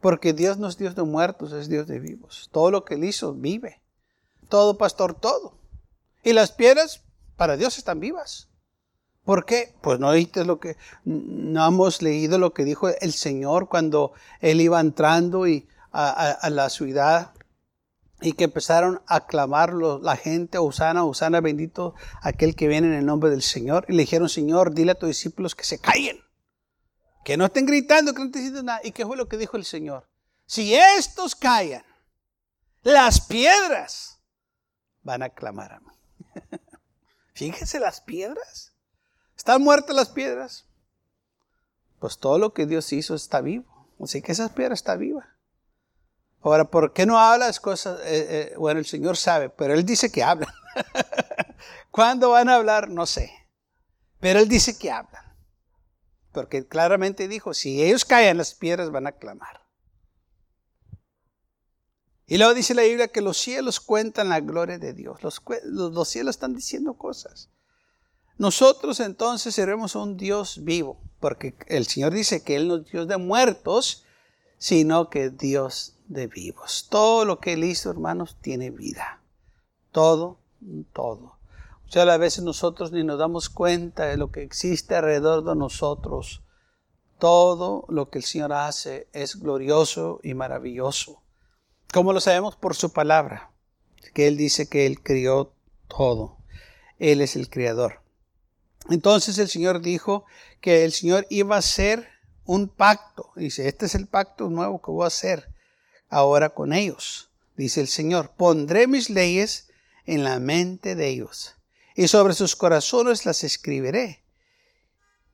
Porque 0.00 0.32
Dios 0.32 0.58
no 0.58 0.66
es 0.66 0.76
Dios 0.76 0.96
de 0.96 1.04
muertos, 1.04 1.52
es 1.52 1.68
Dios 1.68 1.86
de 1.86 2.00
vivos. 2.00 2.50
Todo 2.52 2.72
lo 2.72 2.84
que 2.84 2.94
Él 2.94 3.04
hizo 3.04 3.34
vive 3.34 3.83
todo, 4.48 4.78
pastor, 4.78 5.14
todo. 5.14 5.58
Y 6.22 6.32
las 6.32 6.52
piedras 6.52 7.02
para 7.36 7.56
Dios 7.56 7.78
están 7.78 8.00
vivas. 8.00 8.48
¿Por 9.24 9.46
qué? 9.46 9.74
Pues 9.80 9.98
no 9.98 10.08
oíste 10.08 10.44
lo 10.44 10.60
que, 10.60 10.76
no 11.04 11.66
hemos 11.66 12.02
leído 12.02 12.38
lo 12.38 12.52
que 12.52 12.64
dijo 12.64 12.88
el 12.88 13.12
Señor 13.12 13.68
cuando 13.68 14.12
Él 14.40 14.60
iba 14.60 14.80
entrando 14.80 15.46
y 15.46 15.66
a, 15.92 16.50
la 16.50 16.68
ciudad 16.70 17.32
y 18.20 18.32
que 18.32 18.44
empezaron 18.44 19.00
a 19.06 19.26
clamarlo 19.26 19.98
la 20.02 20.16
gente, 20.16 20.58
Usana, 20.58 21.04
Usana, 21.04 21.40
bendito 21.40 21.94
aquel 22.20 22.56
que 22.56 22.68
viene 22.68 22.88
en 22.88 22.94
el 22.94 23.06
nombre 23.06 23.30
del 23.30 23.42
Señor. 23.42 23.86
Y 23.88 23.92
le 23.92 24.02
dijeron, 24.02 24.28
Señor, 24.28 24.74
dile 24.74 24.92
a 24.92 24.98
tus 24.98 25.08
discípulos 25.08 25.54
que 25.54 25.64
se 25.64 25.78
callen, 25.78 26.18
que 27.24 27.36
no 27.36 27.46
estén 27.46 27.66
gritando, 27.66 28.12
que 28.12 28.20
no 28.20 28.26
estén 28.26 28.42
diciendo 28.42 28.62
nada. 28.62 28.80
¿Y 28.82 28.92
qué 28.92 29.06
fue 29.06 29.16
lo 29.16 29.28
que 29.28 29.36
dijo 29.36 29.56
el 29.56 29.64
Señor? 29.64 30.08
Si 30.46 30.74
estos 30.74 31.34
callan, 31.34 31.84
las 32.82 33.20
piedras 33.20 34.13
van 35.04 35.22
a 35.22 35.30
clamar 35.30 35.74
a 35.74 35.80
mí. 35.80 35.92
Fíjense 37.34 37.78
las 37.78 38.00
piedras. 38.00 38.72
¿Están 39.36 39.62
muertas 39.62 39.94
las 39.94 40.08
piedras? 40.08 40.66
Pues 42.00 42.18
todo 42.18 42.38
lo 42.38 42.52
que 42.52 42.66
Dios 42.66 42.92
hizo 42.92 43.14
está 43.14 43.40
vivo. 43.40 43.88
Así 44.02 44.22
que 44.22 44.32
esa 44.32 44.52
piedra 44.52 44.74
está 44.74 44.96
viva. 44.96 45.28
Ahora, 46.42 46.64
¿por 46.64 46.92
qué 46.92 47.06
no 47.06 47.18
habla 47.18 47.46
las 47.46 47.60
cosas? 47.60 48.00
Eh, 48.00 48.26
eh, 48.28 48.54
bueno, 48.58 48.80
el 48.80 48.86
Señor 48.86 49.16
sabe, 49.16 49.48
pero 49.48 49.74
Él 49.74 49.84
dice 49.84 50.12
que 50.12 50.22
hablan. 50.22 50.52
¿Cuándo 51.90 52.30
van 52.30 52.48
a 52.48 52.56
hablar? 52.56 52.90
No 52.90 53.06
sé. 53.06 53.32
Pero 54.20 54.40
Él 54.40 54.48
dice 54.48 54.76
que 54.76 54.90
hablan. 54.90 55.24
Porque 56.32 56.66
claramente 56.66 57.28
dijo, 57.28 57.54
si 57.54 57.82
ellos 57.82 58.04
caen, 58.04 58.36
las 58.36 58.54
piedras 58.54 58.90
van 58.90 59.06
a 59.06 59.12
clamar. 59.12 59.63
Y 62.26 62.38
luego 62.38 62.54
dice 62.54 62.74
la 62.74 62.82
Biblia 62.82 63.08
que 63.08 63.20
los 63.20 63.36
cielos 63.36 63.80
cuentan 63.80 64.30
la 64.30 64.40
gloria 64.40 64.78
de 64.78 64.94
Dios. 64.94 65.22
Los, 65.22 65.42
los, 65.64 66.08
cielos 66.08 66.36
están 66.36 66.54
diciendo 66.54 66.94
cosas. 66.94 67.50
Nosotros 68.38 69.00
entonces 69.00 69.54
seremos 69.54 69.94
un 69.94 70.16
Dios 70.16 70.64
vivo, 70.64 70.98
porque 71.20 71.54
el 71.66 71.86
Señor 71.86 72.12
dice 72.14 72.42
que 72.42 72.56
Él 72.56 72.68
no 72.68 72.76
es 72.76 72.86
Dios 72.90 73.06
de 73.06 73.18
muertos, 73.18 74.04
sino 74.58 75.10
que 75.10 75.26
es 75.26 75.38
Dios 75.38 75.96
de 76.08 76.26
vivos. 76.26 76.86
Todo 76.90 77.24
lo 77.24 77.38
que 77.40 77.52
Él 77.52 77.64
hizo, 77.64 77.90
hermanos, 77.90 78.36
tiene 78.40 78.70
vida. 78.70 79.20
Todo, 79.92 80.38
todo. 80.92 81.36
Muchas 81.82 82.08
a 82.08 82.16
veces 82.16 82.42
nosotros 82.42 82.90
ni 82.90 83.04
nos 83.04 83.18
damos 83.18 83.50
cuenta 83.50 84.06
de 84.06 84.16
lo 84.16 84.32
que 84.32 84.42
existe 84.42 84.96
alrededor 84.96 85.44
de 85.44 85.54
nosotros. 85.54 86.42
Todo 87.18 87.84
lo 87.88 88.08
que 88.08 88.18
el 88.18 88.24
Señor 88.24 88.52
hace 88.52 89.08
es 89.12 89.38
glorioso 89.38 90.18
y 90.22 90.34
maravilloso. 90.34 91.23
¿Cómo 91.94 92.12
lo 92.12 92.20
sabemos? 92.20 92.56
Por 92.56 92.74
su 92.74 92.92
palabra, 92.92 93.52
que 94.14 94.26
Él 94.26 94.36
dice 94.36 94.68
que 94.68 94.84
Él 94.84 95.00
crió 95.00 95.54
todo. 95.86 96.38
Él 96.98 97.20
es 97.20 97.36
el 97.36 97.48
creador. 97.48 98.00
Entonces 98.90 99.38
el 99.38 99.48
Señor 99.48 99.80
dijo 99.80 100.24
que 100.60 100.84
el 100.84 100.90
Señor 100.90 101.24
iba 101.30 101.54
a 101.54 101.60
hacer 101.60 102.08
un 102.46 102.66
pacto. 102.66 103.30
Dice, 103.36 103.68
este 103.68 103.86
es 103.86 103.94
el 103.94 104.08
pacto 104.08 104.50
nuevo 104.50 104.82
que 104.82 104.90
voy 104.90 105.04
a 105.04 105.06
hacer 105.06 105.46
ahora 106.08 106.50
con 106.50 106.72
ellos. 106.72 107.30
Dice 107.56 107.80
el 107.80 107.86
Señor, 107.86 108.32
pondré 108.36 108.88
mis 108.88 109.08
leyes 109.08 109.68
en 110.04 110.24
la 110.24 110.40
mente 110.40 110.96
de 110.96 111.06
ellos 111.06 111.54
y 111.94 112.08
sobre 112.08 112.34
sus 112.34 112.56
corazones 112.56 113.24
las 113.24 113.44
escribiré. 113.44 114.24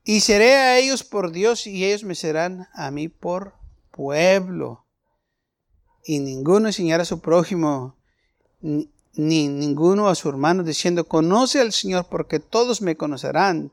Y 0.04 0.20
seré 0.20 0.56
a 0.56 0.78
ellos 0.78 1.04
por 1.04 1.32
Dios 1.32 1.66
y 1.66 1.86
ellos 1.86 2.04
me 2.04 2.14
serán 2.14 2.68
a 2.74 2.90
mí 2.90 3.08
por 3.08 3.54
pueblo 3.92 4.84
y 6.04 6.18
ninguno 6.18 6.68
enseñará 6.68 7.02
a 7.02 7.06
su 7.06 7.20
prójimo, 7.20 7.96
ni, 8.60 8.88
ninguno 9.14 10.08
a 10.08 10.14
su 10.14 10.28
hermano, 10.28 10.62
diciendo, 10.62 11.06
conoce 11.06 11.60
al 11.60 11.72
Señor, 11.72 12.06
porque 12.10 12.40
todos 12.40 12.82
me 12.82 12.96
conocerán, 12.96 13.72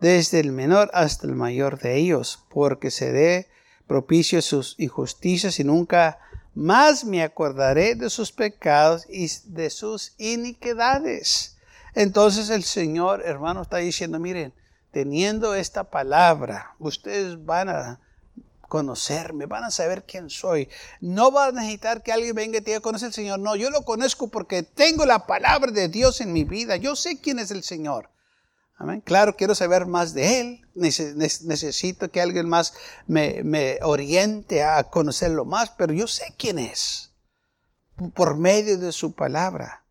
desde 0.00 0.40
el 0.40 0.52
menor 0.52 0.90
hasta 0.94 1.26
el 1.26 1.34
mayor 1.34 1.80
de 1.80 1.96
ellos, 1.96 2.44
porque 2.50 2.90
seré 2.90 3.48
propicio 3.86 4.38
a 4.38 4.42
sus 4.42 4.76
injusticias 4.78 5.58
y 5.58 5.64
nunca 5.64 6.18
más 6.54 7.04
me 7.04 7.22
acordaré 7.22 7.94
de 7.94 8.10
sus 8.10 8.32
pecados 8.32 9.06
y 9.08 9.28
de 9.46 9.70
sus 9.70 10.12
iniquidades. 10.18 11.56
Entonces 11.94 12.50
el 12.50 12.62
Señor, 12.62 13.22
hermano, 13.24 13.62
está 13.62 13.78
diciendo, 13.78 14.18
miren, 14.18 14.52
teniendo 14.92 15.54
esta 15.54 15.84
palabra, 15.84 16.74
ustedes 16.78 17.44
van 17.44 17.68
a 17.68 18.00
conocerme, 18.68 19.46
van 19.46 19.64
a 19.64 19.70
saber 19.70 20.04
quién 20.04 20.30
soy. 20.30 20.68
No 21.00 21.32
va 21.32 21.46
a 21.46 21.52
necesitar 21.52 22.02
que 22.02 22.12
alguien 22.12 22.34
venga 22.34 22.58
y 22.58 22.60
te 22.60 22.70
diga, 22.70 22.80
conoce 22.80 23.06
al 23.06 23.12
Señor. 23.12 23.40
No, 23.40 23.56
yo 23.56 23.70
lo 23.70 23.82
conozco 23.82 24.28
porque 24.28 24.62
tengo 24.62 25.06
la 25.06 25.26
palabra 25.26 25.72
de 25.72 25.88
Dios 25.88 26.20
en 26.20 26.32
mi 26.32 26.44
vida. 26.44 26.76
Yo 26.76 26.94
sé 26.94 27.20
quién 27.20 27.38
es 27.38 27.50
el 27.50 27.64
Señor. 27.64 28.10
Amén. 28.76 29.00
Claro, 29.00 29.34
quiero 29.34 29.56
saber 29.56 29.86
más 29.86 30.14
de 30.14 30.40
Él. 30.40 30.60
Necesito 30.74 32.10
que 32.10 32.20
alguien 32.20 32.48
más 32.48 32.74
me, 33.08 33.42
me 33.42 33.78
oriente 33.82 34.62
a 34.62 34.84
conocerlo 34.84 35.44
más, 35.44 35.70
pero 35.70 35.92
yo 35.92 36.06
sé 36.06 36.32
quién 36.36 36.60
es 36.60 37.10
por 38.14 38.36
medio 38.36 38.78
de 38.78 38.92
su 38.92 39.14
palabra. 39.14 39.84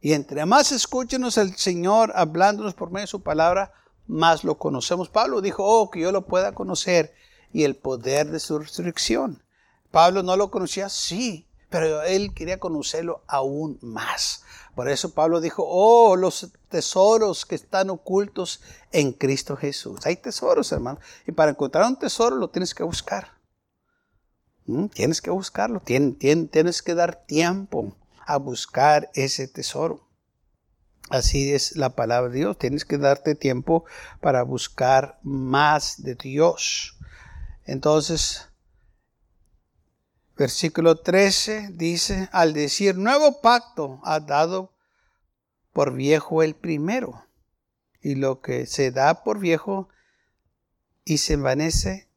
Y 0.00 0.12
entre 0.12 0.44
más 0.46 0.70
escúchenos 0.72 1.38
el 1.38 1.56
Señor 1.56 2.12
hablándonos 2.14 2.74
por 2.74 2.90
medio 2.90 3.04
de 3.04 3.08
su 3.08 3.22
palabra, 3.22 3.72
más 4.06 4.44
lo 4.44 4.58
conocemos. 4.58 5.08
Pablo 5.08 5.40
dijo, 5.40 5.64
oh, 5.64 5.90
que 5.90 6.00
yo 6.00 6.12
lo 6.12 6.26
pueda 6.26 6.52
conocer 6.52 7.14
y 7.52 7.64
el 7.64 7.76
poder 7.76 8.30
de 8.30 8.40
su 8.40 8.58
resurrección. 8.58 9.42
Pablo 9.90 10.22
no 10.22 10.36
lo 10.36 10.50
conocía, 10.50 10.88
sí, 10.88 11.46
pero 11.70 12.02
él 12.02 12.32
quería 12.34 12.58
conocerlo 12.58 13.22
aún 13.26 13.78
más. 13.80 14.44
Por 14.74 14.88
eso 14.88 15.12
Pablo 15.12 15.40
dijo, 15.40 15.64
oh, 15.66 16.16
los 16.16 16.52
tesoros 16.68 17.44
que 17.44 17.56
están 17.56 17.90
ocultos 17.90 18.60
en 18.92 19.12
Cristo 19.12 19.56
Jesús. 19.56 20.06
Hay 20.06 20.16
tesoros, 20.16 20.70
hermano. 20.72 21.00
Y 21.26 21.32
para 21.32 21.50
encontrar 21.50 21.86
un 21.86 21.98
tesoro 21.98 22.36
lo 22.36 22.50
tienes 22.50 22.74
que 22.74 22.84
buscar. 22.84 23.32
¿Mm? 24.66 24.86
Tienes 24.86 25.20
que 25.20 25.30
buscarlo. 25.30 25.80
tienes 25.80 26.82
que 26.82 26.94
dar 26.94 27.24
tiempo 27.26 27.96
a 28.24 28.36
buscar 28.36 29.10
ese 29.14 29.48
tesoro. 29.48 30.06
Así 31.10 31.52
es 31.52 31.76
la 31.76 31.96
palabra 31.96 32.30
de 32.30 32.38
Dios. 32.38 32.58
Tienes 32.58 32.84
que 32.84 32.98
darte 32.98 33.34
tiempo 33.34 33.84
para 34.20 34.42
buscar 34.42 35.18
más 35.22 36.02
de 36.02 36.14
Dios. 36.14 36.97
Entonces, 37.68 38.48
versículo 40.38 41.00
13 41.02 41.68
dice, 41.74 42.30
al 42.32 42.54
decir 42.54 42.96
nuevo 42.96 43.42
pacto 43.42 44.00
ha 44.04 44.20
dado 44.20 44.72
por 45.74 45.92
viejo 45.92 46.42
el 46.42 46.54
primero, 46.54 47.26
y 48.00 48.14
lo 48.14 48.40
que 48.40 48.64
se 48.64 48.90
da 48.90 49.22
por 49.22 49.38
viejo 49.38 49.90
y 51.04 51.18
se 51.18 51.34
envanece 51.34 52.08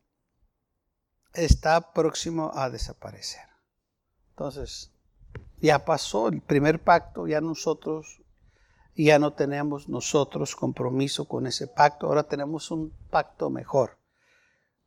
está 1.34 1.92
próximo 1.92 2.54
a 2.56 2.70
desaparecer. 2.70 3.44
Entonces, 4.30 4.94
ya 5.60 5.84
pasó 5.84 6.30
el 6.30 6.40
primer 6.40 6.82
pacto, 6.82 7.28
ya 7.28 7.42
nosotros, 7.42 8.22
ya 8.96 9.20
no 9.20 9.34
tenemos 9.34 9.90
nosotros 9.90 10.56
compromiso 10.56 11.26
con 11.26 11.46
ese 11.46 11.68
pacto, 11.68 12.08
ahora 12.08 12.24
tenemos 12.24 12.72
un 12.72 12.94
pacto 13.10 13.50
mejor 13.50 14.00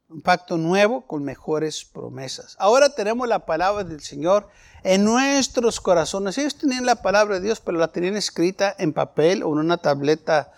un 0.09 0.21
pacto 0.23 0.57
nuevo 0.57 1.07
con 1.07 1.25
mejores 1.25 1.85
promesas. 1.85 2.57
Ahora 2.59 2.91
tenemos 2.91 3.27
la 3.27 3.47
palabra 3.47 3.85
del 3.85 4.01
Señor 4.01 4.49
en 4.83 5.05
nuestros 5.05 5.81
corazones. 5.81 6.39
Ellos 6.39 6.57
tenían 6.57 6.87
la 6.87 7.03
palabra 7.03 7.37
de 7.37 7.41
Dios, 7.41 7.61
pero 7.61 7.79
la 7.79 7.89
tenían 7.89 8.17
escrita 8.17 8.75
en 8.79 8.93
papel 8.93 9.43
o 9.43 9.53
en 9.53 9.59
una 9.59 9.79
tableta 9.79 10.53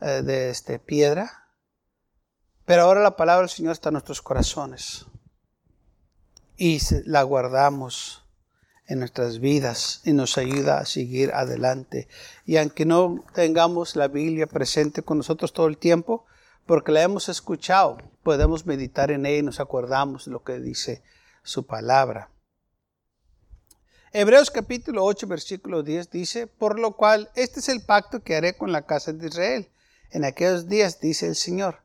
eh, 0.00 0.22
de 0.22 0.50
este, 0.50 0.78
piedra. 0.78 1.48
Pero 2.64 2.82
ahora 2.82 3.02
la 3.02 3.16
palabra 3.16 3.42
del 3.42 3.50
Señor 3.50 3.72
está 3.72 3.88
en 3.88 3.94
nuestros 3.94 4.22
corazones. 4.22 5.06
Y 6.56 6.80
la 7.06 7.22
guardamos 7.22 8.24
en 8.86 9.00
nuestras 9.00 9.40
vidas 9.40 10.00
y 10.04 10.12
nos 10.12 10.38
ayuda 10.38 10.78
a 10.78 10.86
seguir 10.86 11.32
adelante. 11.32 12.08
Y 12.44 12.56
aunque 12.56 12.84
no 12.84 13.24
tengamos 13.34 13.96
la 13.96 14.08
Biblia 14.08 14.46
presente 14.46 15.02
con 15.02 15.18
nosotros 15.18 15.52
todo 15.52 15.66
el 15.66 15.78
tiempo, 15.78 16.26
porque 16.66 16.92
la 16.92 17.02
hemos 17.02 17.28
escuchado, 17.28 17.98
podemos 18.22 18.66
meditar 18.66 19.10
en 19.10 19.26
ella 19.26 19.38
y 19.38 19.42
nos 19.42 19.60
acordamos 19.60 20.26
de 20.26 20.32
lo 20.32 20.42
que 20.42 20.58
dice 20.58 21.02
su 21.42 21.66
palabra. 21.66 22.30
Hebreos 24.12 24.50
capítulo 24.50 25.04
8, 25.04 25.26
versículo 25.26 25.82
10 25.82 26.10
dice, 26.10 26.46
por 26.46 26.78
lo 26.78 26.96
cual 26.96 27.30
este 27.34 27.60
es 27.60 27.68
el 27.68 27.82
pacto 27.82 28.22
que 28.22 28.36
haré 28.36 28.56
con 28.56 28.70
la 28.70 28.84
casa 28.84 29.12
de 29.12 29.26
Israel. 29.26 29.70
En 30.10 30.24
aquellos 30.24 30.68
días, 30.68 31.00
dice 31.00 31.26
el 31.26 31.34
Señor, 31.34 31.78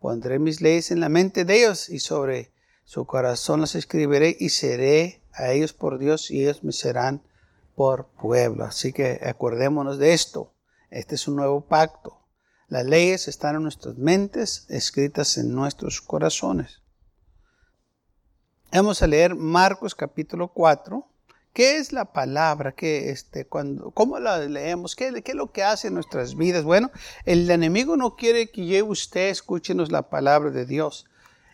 pondré 0.00 0.40
mis 0.40 0.60
leyes 0.60 0.90
en 0.90 0.98
la 0.98 1.08
mente 1.08 1.44
de 1.44 1.58
ellos 1.58 1.88
y 1.88 2.00
sobre 2.00 2.52
su 2.84 3.06
corazón 3.06 3.60
las 3.60 3.76
escribiré 3.76 4.36
y 4.40 4.48
seré 4.48 5.22
a 5.32 5.52
ellos 5.52 5.72
por 5.72 5.98
Dios 5.98 6.32
y 6.32 6.42
ellos 6.42 6.64
me 6.64 6.72
serán 6.72 7.22
por 7.76 8.08
pueblo. 8.08 8.64
Así 8.64 8.92
que 8.92 9.20
acordémonos 9.22 9.98
de 9.98 10.14
esto. 10.14 10.52
Este 10.90 11.14
es 11.14 11.28
un 11.28 11.36
nuevo 11.36 11.60
pacto. 11.60 12.17
Las 12.68 12.84
leyes 12.84 13.28
están 13.28 13.56
en 13.56 13.62
nuestras 13.62 13.96
mentes, 13.96 14.66
escritas 14.68 15.38
en 15.38 15.54
nuestros 15.54 16.02
corazones. 16.02 16.82
Vamos 18.70 19.00
a 19.00 19.06
leer 19.06 19.34
Marcos 19.34 19.94
capítulo 19.94 20.48
4. 20.48 21.08
¿Qué 21.54 21.78
es 21.78 21.94
la 21.94 22.12
palabra? 22.12 22.72
¿Qué, 22.72 23.08
este, 23.08 23.46
cuando, 23.46 23.90
¿Cómo 23.92 24.18
la 24.18 24.36
leemos? 24.40 24.94
¿Qué, 24.94 25.22
¿Qué, 25.22 25.30
es 25.30 25.36
lo 25.36 25.50
que 25.50 25.64
hace 25.64 25.88
en 25.88 25.94
nuestras 25.94 26.36
vidas? 26.36 26.64
Bueno, 26.64 26.90
el 27.24 27.50
enemigo 27.50 27.96
no 27.96 28.16
quiere 28.16 28.50
que 28.50 28.66
yo 28.66 28.84
usted 28.84 29.30
escuchenos 29.30 29.90
la 29.90 30.10
palabra 30.10 30.50
de 30.50 30.66
Dios. 30.66 31.06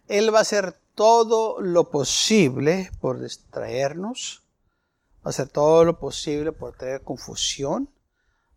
Él 0.09 0.35
va 0.35 0.38
a 0.38 0.42
hacer 0.42 0.76
todo 0.97 1.61
lo 1.61 1.92
posible 1.92 2.90
por 3.00 3.23
distraernos, 3.23 4.42
va 5.18 5.26
a 5.26 5.30
hacer 5.30 5.49
todo 5.49 5.85
lo 5.85 6.00
posible 6.00 6.50
por 6.50 6.76
traer 6.76 7.02
confusión, 7.02 7.88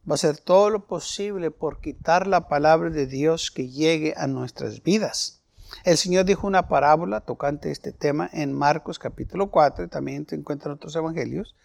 va 0.08 0.14
a 0.14 0.16
hacer 0.16 0.38
todo 0.38 0.70
lo 0.70 0.88
posible 0.88 1.52
por 1.52 1.82
quitar 1.82 2.28
la 2.28 2.48
palabra 2.48 2.90
de 2.90 3.08
Dios 3.08 3.52
que 3.52 3.70
llegue 3.70 4.14
a 4.16 4.28
nuestras 4.28 4.82
vidas. 4.82 5.44
El 5.84 5.98
Señor 5.98 6.26
dijo 6.26 6.48
una 6.48 6.70
parábola 6.70 7.22
tocante 7.22 7.72
este 7.72 7.92
tema 7.92 8.30
en 8.32 8.54
Marcos 8.54 9.00
capítulo 9.00 9.52
4, 9.52 9.86
y 9.86 9.88
también 9.90 10.26
se 10.26 10.36
encuentran 10.36 10.76
otros 10.76 10.96
evangelios. 10.96 11.56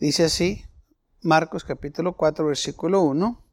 Dice 0.00 0.24
así, 0.24 0.64
Marcos 1.20 1.62
capítulo 1.64 2.16
4, 2.16 2.46
versículo 2.46 3.02
1. 3.02 3.44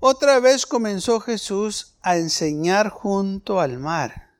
Otra 0.00 0.40
vez 0.40 0.64
comenzó 0.64 1.20
Jesús 1.20 1.98
a 2.00 2.16
enseñar 2.16 2.88
junto 2.88 3.60
al 3.60 3.78
mar. 3.78 4.30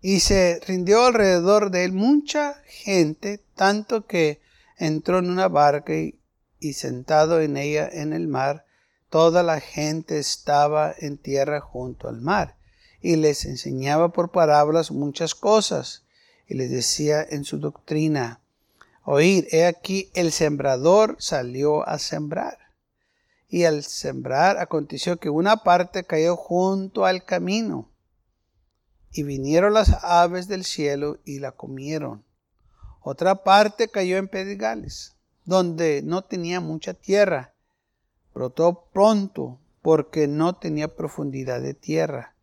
Y 0.00 0.20
se 0.20 0.60
rindió 0.66 1.06
alrededor 1.06 1.70
de 1.70 1.84
él 1.84 1.92
mucha 1.92 2.62
gente, 2.66 3.44
tanto 3.54 4.06
que 4.06 4.40
entró 4.78 5.18
en 5.18 5.30
una 5.30 5.48
barca 5.48 5.94
y 5.94 6.19
y 6.60 6.74
sentado 6.74 7.40
en 7.40 7.56
ella 7.56 7.88
en 7.90 8.12
el 8.12 8.28
mar, 8.28 8.66
toda 9.08 9.42
la 9.42 9.60
gente 9.60 10.18
estaba 10.18 10.94
en 10.96 11.18
tierra 11.18 11.60
junto 11.60 12.08
al 12.08 12.20
mar, 12.20 12.56
y 13.00 13.16
les 13.16 13.46
enseñaba 13.46 14.12
por 14.12 14.30
parábolas 14.30 14.90
muchas 14.92 15.34
cosas, 15.34 16.04
y 16.46 16.54
les 16.54 16.70
decía 16.70 17.26
en 17.28 17.44
su 17.44 17.58
doctrina, 17.58 18.40
Oíd, 19.02 19.46
he 19.50 19.66
aquí 19.66 20.10
el 20.14 20.30
sembrador 20.30 21.16
salió 21.18 21.88
a 21.88 21.98
sembrar. 21.98 22.58
Y 23.48 23.64
al 23.64 23.82
sembrar 23.82 24.58
aconteció 24.58 25.16
que 25.16 25.30
una 25.30 25.64
parte 25.64 26.04
cayó 26.04 26.36
junto 26.36 27.06
al 27.06 27.24
camino, 27.24 27.90
y 29.10 29.22
vinieron 29.22 29.74
las 29.74 30.04
aves 30.04 30.46
del 30.46 30.64
cielo 30.64 31.18
y 31.24 31.40
la 31.40 31.52
comieron. 31.52 32.24
Otra 33.00 33.42
parte 33.42 33.88
cayó 33.88 34.18
en 34.18 34.28
pedregales 34.28 35.16
donde 35.44 36.02
no 36.02 36.22
tenía 36.22 36.60
mucha 36.60 36.94
tierra. 36.94 37.54
Brotó 38.34 38.84
pronto 38.92 39.58
porque 39.82 40.28
no 40.28 40.54
tenía 40.56 40.94
profundidad 40.94 41.60
de 41.60 41.74
tierra, 41.74 42.34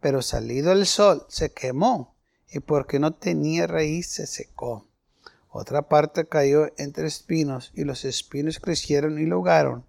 pero 0.00 0.22
salido 0.22 0.72
el 0.72 0.86
sol 0.86 1.24
se 1.28 1.52
quemó 1.52 2.14
y 2.50 2.60
porque 2.60 2.98
no 2.98 3.12
tenía 3.14 3.66
raíz 3.66 4.08
se 4.08 4.26
secó. 4.26 4.86
Otra 5.48 5.82
parte 5.82 6.26
cayó 6.26 6.68
entre 6.78 7.06
espinos 7.06 7.72
y 7.74 7.84
los 7.84 8.04
espinos 8.04 8.60
crecieron 8.60 9.18
y 9.18 9.26
logaron 9.26 9.84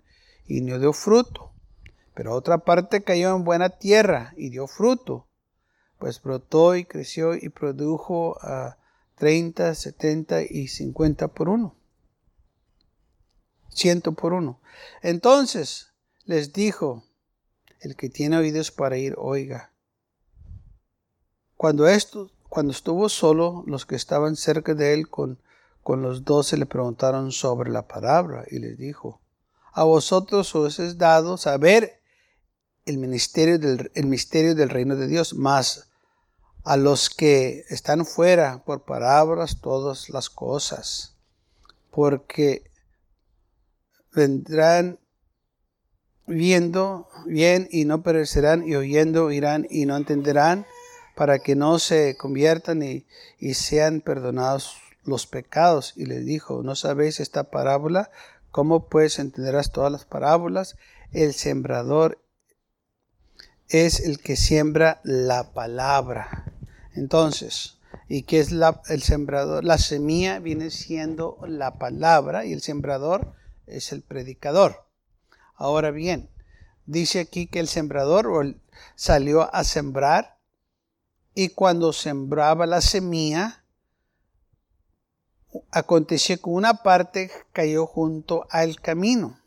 y 0.47 0.61
no 0.61 0.79
dio 0.79 0.93
fruto. 0.93 1.51
Pero 2.13 2.33
otra 2.33 2.59
parte 2.59 3.03
cayó 3.03 3.35
en 3.35 3.43
buena 3.43 3.69
tierra 3.69 4.33
y 4.37 4.49
dio 4.49 4.67
fruto, 4.67 5.27
pues 5.99 6.21
brotó 6.21 6.75
y 6.75 6.85
creció 6.85 7.35
y 7.35 7.49
produjo 7.49 8.37
a 8.41 8.77
treinta, 9.15 9.73
setenta 9.73 10.41
y 10.41 10.67
cincuenta 10.67 11.27
por 11.27 11.49
uno 11.49 11.75
ciento 13.73 14.13
por 14.13 14.33
uno. 14.33 14.59
Entonces 15.01 15.91
les 16.25 16.53
dijo, 16.53 17.03
el 17.81 17.95
que 17.95 18.09
tiene 18.09 18.37
oídos 18.37 18.71
para 18.71 18.97
ir, 18.97 19.15
oiga. 19.17 19.71
Cuando, 21.57 21.87
esto, 21.87 22.31
cuando 22.49 22.71
estuvo 22.71 23.09
solo, 23.09 23.63
los 23.67 23.85
que 23.85 23.95
estaban 23.95 24.35
cerca 24.35 24.73
de 24.73 24.93
él 24.93 25.09
con, 25.09 25.39
con 25.81 26.01
los 26.01 26.23
doce 26.23 26.57
le 26.57 26.65
preguntaron 26.65 27.31
sobre 27.31 27.69
la 27.71 27.87
palabra 27.87 28.45
y 28.49 28.59
les 28.59 28.77
dijo, 28.77 29.21
a 29.73 29.83
vosotros 29.83 30.53
os 30.55 30.79
es 30.79 30.97
dado 30.97 31.37
saber 31.37 31.99
el, 32.85 32.97
ministerio 32.97 33.59
del, 33.59 33.91
el 33.95 34.05
misterio 34.05 34.55
del 34.55 34.69
reino 34.69 34.95
de 34.95 35.07
Dios, 35.07 35.33
más 35.33 35.89
a 36.63 36.77
los 36.77 37.09
que 37.09 37.65
están 37.69 38.05
fuera 38.05 38.63
por 38.63 38.85
palabras 38.85 39.59
todas 39.59 40.09
las 40.09 40.29
cosas, 40.29 41.15
porque 41.91 42.71
vendrán 44.13 44.99
viendo 46.25 47.09
bien 47.25 47.67
y 47.71 47.85
no 47.85 48.03
perecerán, 48.03 48.67
y 48.67 48.75
oyendo 48.75 49.31
irán 49.31 49.67
y 49.69 49.85
no 49.85 49.97
entenderán, 49.97 50.65
para 51.15 51.39
que 51.39 51.55
no 51.55 51.79
se 51.79 52.15
conviertan 52.17 52.81
y, 52.81 53.05
y 53.39 53.53
sean 53.53 54.01
perdonados 54.01 54.77
los 55.03 55.27
pecados. 55.27 55.93
Y 55.95 56.05
les 56.05 56.25
dijo, 56.25 56.63
¿no 56.63 56.75
sabéis 56.75 57.19
esta 57.19 57.45
parábola? 57.45 58.09
¿Cómo 58.51 58.87
pues 58.87 59.19
entenderás 59.19 59.71
todas 59.71 59.91
las 59.91 60.05
parábolas? 60.05 60.75
El 61.11 61.33
sembrador 61.33 62.19
es 63.69 63.99
el 63.99 64.19
que 64.19 64.35
siembra 64.35 65.01
la 65.03 65.53
palabra. 65.53 66.53
Entonces, 66.95 67.79
¿y 68.07 68.23
qué 68.23 68.39
es 68.39 68.51
la, 68.51 68.81
el 68.89 69.01
sembrador? 69.01 69.63
La 69.63 69.77
semilla 69.77 70.39
viene 70.39 70.69
siendo 70.69 71.37
la 71.47 71.77
palabra 71.79 72.45
y 72.45 72.53
el 72.53 72.61
sembrador 72.61 73.33
es 73.67 73.91
el 73.91 74.01
predicador. 74.01 74.87
Ahora 75.55 75.91
bien, 75.91 76.29
dice 76.85 77.19
aquí 77.19 77.47
que 77.47 77.59
el 77.59 77.67
sembrador 77.67 78.55
salió 78.95 79.53
a 79.53 79.63
sembrar 79.63 80.37
y 81.35 81.49
cuando 81.49 81.93
sembraba 81.93 82.65
la 82.65 82.81
semilla, 82.81 83.63
aconteció 85.71 86.37
que 86.37 86.49
una 86.49 86.75
parte 86.83 87.31
cayó 87.51 87.85
junto 87.85 88.45
al 88.49 88.79
camino. 88.79 89.39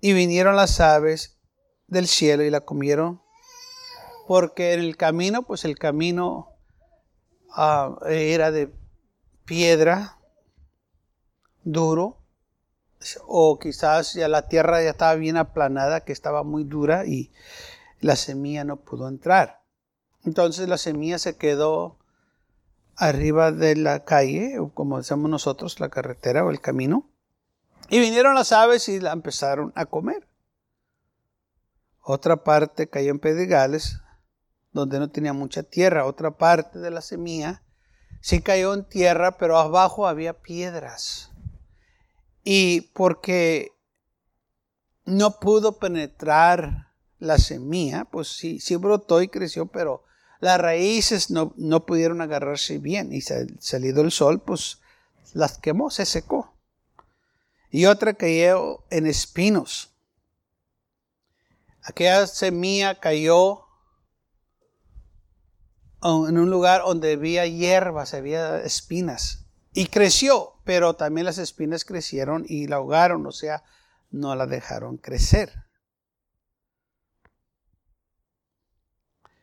Y 0.00 0.12
vinieron 0.12 0.56
las 0.56 0.80
aves 0.80 1.38
del 1.86 2.06
cielo 2.06 2.42
y 2.42 2.50
la 2.50 2.60
comieron, 2.60 3.22
porque 4.26 4.74
en 4.74 4.80
el 4.80 4.96
camino, 4.96 5.42
pues 5.42 5.64
el 5.64 5.78
camino 5.78 6.50
ah, 7.50 7.96
era 8.06 8.50
de 8.50 8.70
piedra, 9.46 10.18
duro, 11.62 12.23
o 13.26 13.58
quizás 13.58 14.14
ya 14.14 14.28
la 14.28 14.48
tierra 14.48 14.82
ya 14.82 14.90
estaba 14.90 15.14
bien 15.14 15.36
aplanada, 15.36 16.04
que 16.04 16.12
estaba 16.12 16.42
muy 16.42 16.64
dura 16.64 17.06
y 17.06 17.32
la 18.00 18.16
semilla 18.16 18.64
no 18.64 18.76
pudo 18.76 19.08
entrar. 19.08 19.62
Entonces 20.24 20.68
la 20.68 20.78
semilla 20.78 21.18
se 21.18 21.36
quedó 21.36 21.98
arriba 22.96 23.52
de 23.52 23.76
la 23.76 24.04
calle, 24.04 24.56
como 24.74 24.98
decimos 24.98 25.30
nosotros, 25.30 25.80
la 25.80 25.88
carretera 25.88 26.44
o 26.44 26.50
el 26.50 26.60
camino. 26.60 27.10
Y 27.88 28.00
vinieron 28.00 28.34
las 28.34 28.52
aves 28.52 28.88
y 28.88 29.00
la 29.00 29.12
empezaron 29.12 29.72
a 29.74 29.86
comer. 29.86 30.28
Otra 32.00 32.44
parte 32.44 32.88
cayó 32.88 33.10
en 33.10 33.18
pedregales, 33.18 34.00
donde 34.72 34.98
no 34.98 35.10
tenía 35.10 35.32
mucha 35.32 35.62
tierra. 35.62 36.06
Otra 36.06 36.36
parte 36.36 36.78
de 36.78 36.90
la 36.90 37.00
semilla 37.00 37.62
sí 38.20 38.40
cayó 38.40 38.74
en 38.74 38.84
tierra, 38.84 39.36
pero 39.38 39.58
abajo 39.58 40.06
había 40.06 40.34
piedras. 40.40 41.33
Y 42.44 42.82
porque 42.92 43.72
no 45.06 45.40
pudo 45.40 45.78
penetrar 45.78 46.92
la 47.18 47.38
semilla, 47.38 48.04
pues 48.04 48.28
sí, 48.28 48.60
sí 48.60 48.76
brotó 48.76 49.22
y 49.22 49.28
creció, 49.28 49.66
pero 49.66 50.04
las 50.40 50.60
raíces 50.60 51.30
no, 51.30 51.54
no 51.56 51.86
pudieron 51.86 52.20
agarrarse 52.20 52.78
bien 52.78 53.12
y 53.12 53.22
salido 53.22 54.02
el 54.02 54.10
sol, 54.10 54.42
pues 54.42 54.80
las 55.32 55.58
quemó, 55.58 55.90
se 55.90 56.04
secó. 56.04 56.54
Y 57.70 57.86
otra 57.86 58.14
cayó 58.14 58.84
en 58.90 59.06
espinos. 59.06 59.90
Aquella 61.82 62.26
semilla 62.26 63.00
cayó 63.00 63.64
en 66.02 66.38
un 66.38 66.50
lugar 66.50 66.82
donde 66.82 67.14
había 67.14 67.46
hierbas, 67.46 68.14
había 68.14 68.60
espinas. 68.60 69.43
Y 69.74 69.86
creció, 69.86 70.54
pero 70.64 70.94
también 70.94 71.26
las 71.26 71.38
espinas 71.38 71.84
crecieron 71.84 72.44
y 72.48 72.68
la 72.68 72.76
ahogaron, 72.76 73.26
o 73.26 73.32
sea, 73.32 73.64
no 74.10 74.36
la 74.36 74.46
dejaron 74.46 74.96
crecer. 74.96 75.64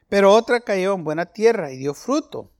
Pero 0.07 0.33
otra 0.33 0.61
cayó 0.61 0.93
en 0.93 1.03
buena 1.03 1.25
tierra 1.25 1.71
y 1.71 1.77
dio 1.77 1.93
fruto. 1.93 2.51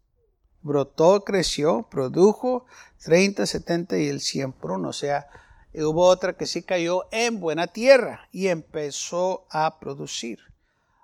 Brotó, 0.62 1.24
creció, 1.24 1.88
produjo 1.90 2.66
30, 3.04 3.46
70 3.46 3.98
y 3.98 4.08
el 4.10 4.20
100 4.22 4.54
por 4.54 4.72
uno. 4.72 4.90
O 4.90 4.94
sea, 4.94 5.28
hubo 5.74 6.06
otra 6.06 6.34
que 6.34 6.48
sí 6.48 6.64
cayó 6.64 7.08
en 7.12 7.40
buena 7.40 7.68
tierra 7.68 8.28
y 8.32 8.48
empezó 8.48 9.48
a 9.50 9.80
producir. 9.80 10.40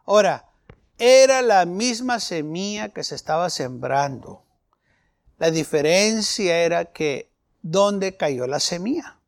Ahora, 0.05 0.49
era 0.97 1.41
la 1.41 1.65
misma 1.65 2.19
semilla 2.19 2.89
que 2.89 3.03
se 3.03 3.15
estaba 3.15 3.49
sembrando. 3.49 4.46
La 5.37 5.51
diferencia 5.51 6.59
era 6.59 6.85
que 6.85 7.31
dónde 7.61 8.17
cayó 8.17 8.47
la 8.47 8.59
semilla. 8.59 9.19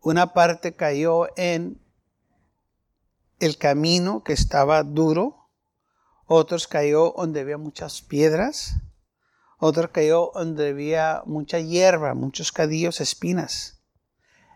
Una 0.00 0.32
parte 0.32 0.74
cayó 0.74 1.28
en 1.36 1.80
el 3.40 3.56
camino 3.58 4.22
que 4.22 4.34
estaba 4.34 4.82
duro 4.82 5.44
otros 6.26 6.66
cayó 6.66 7.14
donde 7.16 7.40
había 7.40 7.58
muchas 7.58 8.00
piedras, 8.00 8.76
otros 9.58 9.90
cayó 9.90 10.30
donde 10.34 10.70
había 10.70 11.22
mucha 11.26 11.58
hierba, 11.58 12.14
muchos 12.14 12.50
cadillos, 12.50 13.00
espinas, 13.00 13.82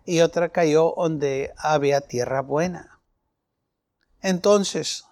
y 0.05 0.21
otra 0.21 0.49
cayó 0.49 0.95
donde 0.97 1.53
había 1.59 2.01
tierra 2.01 2.41
buena. 2.41 3.03
Entonces, 4.23 5.05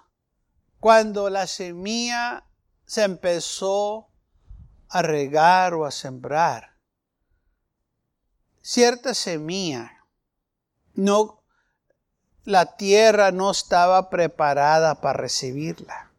cuando 0.81 1.29
la 1.29 1.47
semilla 1.47 2.45
se 2.87 3.03
empezó 3.03 4.09
a 4.89 5.03
regar 5.03 5.75
o 5.75 5.85
a 5.85 5.91
sembrar, 5.91 6.77
cierta 8.63 9.15
semilla, 9.15 10.05
no, 10.95 11.43
la 12.45 12.77
tierra 12.77 13.33
no 13.33 13.51
estaba 13.51 14.09
preparada 14.09 15.01
para 15.01 15.19
recibirla. 15.19 16.11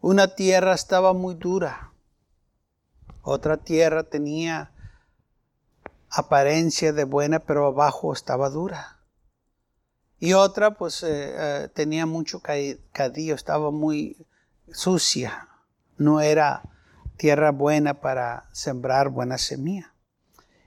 Una 0.00 0.34
tierra 0.34 0.74
estaba 0.74 1.12
muy 1.12 1.34
dura. 1.34 1.92
Otra 3.22 3.56
tierra 3.56 4.04
tenía 4.04 4.72
apariencia 6.10 6.92
de 6.92 7.04
buena, 7.04 7.40
pero 7.40 7.66
abajo 7.66 8.12
estaba 8.12 8.48
dura. 8.48 8.98
Y 10.20 10.32
otra 10.32 10.72
pues 10.72 11.02
eh, 11.02 11.34
eh, 11.36 11.68
tenía 11.74 12.06
mucho 12.06 12.40
cadillo, 12.92 13.34
estaba 13.34 13.70
muy 13.70 14.26
sucia. 14.72 15.48
No 15.96 16.20
era 16.20 16.62
tierra 17.18 17.50
buena 17.50 18.00
para 18.00 18.48
sembrar 18.52 19.10
buena 19.10 19.36
semilla. 19.36 19.94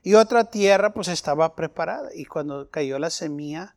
Y 0.03 0.13
otra 0.13 0.45
tierra 0.45 0.93
pues 0.93 1.07
estaba 1.07 1.55
preparada. 1.55 2.09
Y 2.13 2.25
cuando 2.25 2.69
cayó 2.69 2.99
la 2.99 3.09
semilla, 3.09 3.75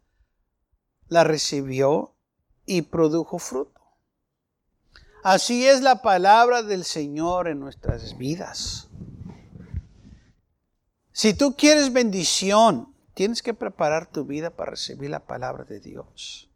la 1.09 1.25
recibió 1.25 2.15
y 2.67 2.83
produjo 2.83 3.39
fruto. 3.39 3.81
Así 5.23 5.67
es 5.67 5.81
la 5.81 6.03
palabra 6.03 6.63
del 6.63 6.85
Señor 6.85 7.49
en 7.49 7.61
nuestras 7.61 8.19
vidas. 8.19 8.89
Si 11.13 11.33
tú 11.33 11.55
quieres 11.57 11.93
bendición, 11.93 12.95
tienes 13.15 13.43
que 13.43 13.55
preparar 13.55 14.11
tu 14.11 14.25
vida 14.25 14.51
para 14.51 14.73
recibir 14.73 15.11
la 15.11 15.25
palabra 15.25 15.65
de 15.65 15.81
Dios. 15.81 16.51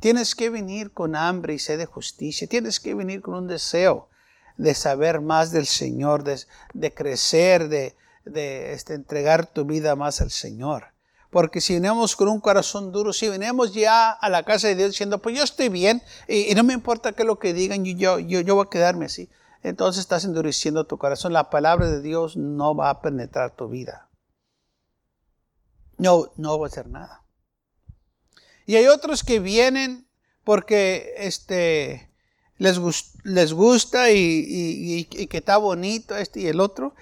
Tienes 0.00 0.34
que 0.34 0.48
venir 0.48 0.92
con 0.92 1.14
hambre 1.14 1.54
y 1.54 1.58
sed 1.58 1.78
de 1.78 1.86
justicia. 1.86 2.48
Tienes 2.48 2.80
que 2.80 2.94
venir 2.94 3.20
con 3.20 3.34
un 3.34 3.46
deseo 3.48 4.08
de 4.58 4.74
saber 4.74 5.20
más 5.20 5.52
del 5.52 5.66
Señor, 5.66 6.24
de, 6.24 6.94
crecer, 6.94 7.68
de, 7.68 7.94
este, 8.72 8.94
entregar 8.94 9.46
tu 9.46 9.64
vida 9.64 9.96
más 9.96 10.20
al 10.20 10.30
Señor. 10.30 10.88
Porque 11.30 11.60
si 11.60 11.74
venimos 11.74 12.16
con 12.16 12.28
un 12.28 12.40
corazón 12.40 12.90
duro, 12.90 13.12
si 13.12 13.28
venimos 13.28 13.72
ya 13.72 14.10
a 14.10 14.28
la 14.28 14.42
casa 14.42 14.68
de 14.68 14.74
Dios 14.74 14.90
diciendo, 14.90 15.18
pues 15.20 15.36
yo 15.36 15.44
estoy 15.44 15.68
bien 15.68 16.02
y, 16.26 16.54
no 16.54 16.64
me 16.64 16.74
importa 16.74 17.12
qué 17.12 17.22
es 17.22 17.26
lo 17.26 17.38
que 17.38 17.54
digan, 17.54 17.84
yo, 17.84 18.18
yo, 18.18 18.40
yo 18.40 18.54
voy 18.54 18.66
a 18.66 18.70
quedarme 18.70 19.06
así. 19.06 19.30
Entonces 19.62 20.00
estás 20.00 20.24
endureciendo 20.24 20.86
tu 20.86 20.98
corazón. 20.98 21.32
La 21.32 21.50
palabra 21.50 21.88
de 21.88 22.00
Dios 22.00 22.36
no 22.36 22.74
va 22.74 22.90
a 22.90 23.00
penetrar 23.00 23.54
tu 23.54 23.68
vida. 23.68 24.08
No, 25.98 26.32
no 26.36 26.58
va 26.58 26.66
a 26.66 26.68
hacer 26.68 26.88
nada. 26.88 27.24
Y 28.66 28.76
hay 28.76 28.86
otros 28.86 29.22
que 29.22 29.40
vienen 29.40 30.08
porque 30.44 31.14
este, 31.18 32.07
les, 32.58 32.78
les 33.24 33.52
gusta 33.52 34.10
y, 34.10 35.06
y 35.10 35.26
que 35.26 35.38
está 35.38 35.56
bonito 35.56 36.16
este 36.16 36.40
y 36.40 36.46
el 36.46 36.60
otro 36.60 36.94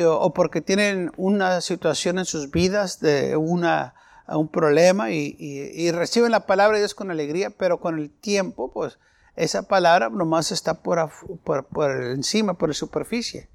o 0.00 0.32
porque 0.32 0.60
tienen 0.60 1.12
una 1.16 1.60
situación 1.60 2.18
en 2.18 2.24
sus 2.24 2.50
vidas 2.50 3.00
de 3.00 3.36
una, 3.36 3.94
un 4.26 4.48
problema 4.48 5.10
y, 5.10 5.90
reciben 5.92 6.30
la 6.30 6.46
palabra 6.46 6.76
de 6.76 6.82
Dios 6.82 6.94
con 6.94 7.10
alegría, 7.10 7.50
pero 7.50 7.80
con 7.80 7.98
el 7.98 8.10
tiempo, 8.10 8.72
pues 8.72 8.98
esa 9.36 9.62
palabra 9.62 10.08
nomás 10.08 10.52
está 10.52 10.82
por, 10.82 11.10
por, 11.44 12.02
encima, 12.04 12.54
por 12.54 12.70
la 12.70 12.74
superficie, 12.74 13.50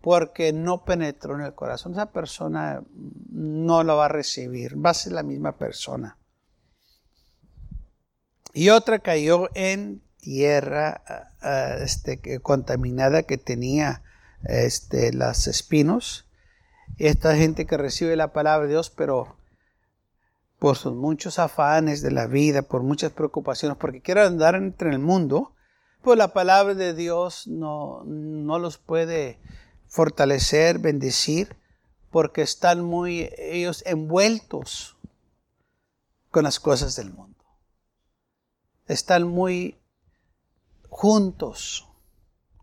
porque 0.00 0.52
no 0.52 0.84
penetró 0.84 1.34
en 1.34 1.42
el 1.42 1.54
corazón. 1.54 1.92
Esa 1.92 2.12
persona 2.12 2.82
no 3.30 3.84
lo 3.84 3.96
va 3.96 4.06
a 4.06 4.08
recibir, 4.08 4.76
va 4.84 4.90
a 4.90 4.94
ser 4.94 5.12
la 5.12 5.22
misma 5.22 5.56
persona. 5.56 6.18
Y 8.52 8.68
otra 8.68 9.00
cayó 9.00 9.48
en 9.54 10.03
tierra 10.24 11.02
ah, 11.06 11.28
ah, 11.42 11.76
este, 11.80 12.40
contaminada 12.40 13.24
que 13.24 13.36
tenía 13.36 14.02
este, 14.44 15.12
las 15.12 15.46
espinos. 15.46 16.26
Esta 16.96 17.36
gente 17.36 17.66
que 17.66 17.76
recibe 17.76 18.16
la 18.16 18.32
palabra 18.32 18.66
de 18.66 18.72
Dios, 18.72 18.88
pero 18.88 19.36
por 20.58 20.76
sus 20.76 20.94
muchos 20.94 21.38
afanes 21.38 22.00
de 22.00 22.10
la 22.10 22.26
vida, 22.26 22.62
por 22.62 22.82
muchas 22.82 23.12
preocupaciones, 23.12 23.76
porque 23.76 24.00
quieren 24.00 24.24
andar 24.24 24.54
entre 24.54 24.90
el 24.90 24.98
mundo, 24.98 25.52
pues 26.02 26.16
la 26.16 26.32
palabra 26.32 26.74
de 26.74 26.94
Dios 26.94 27.46
no, 27.46 28.02
no 28.04 28.58
los 28.58 28.78
puede 28.78 29.38
fortalecer, 29.88 30.78
bendecir, 30.78 31.56
porque 32.10 32.42
están 32.42 32.82
muy 32.82 33.30
ellos 33.36 33.82
envueltos 33.86 34.96
con 36.30 36.44
las 36.44 36.60
cosas 36.60 36.96
del 36.96 37.12
mundo. 37.12 37.44
Están 38.86 39.26
muy 39.26 39.78
juntos 40.94 41.88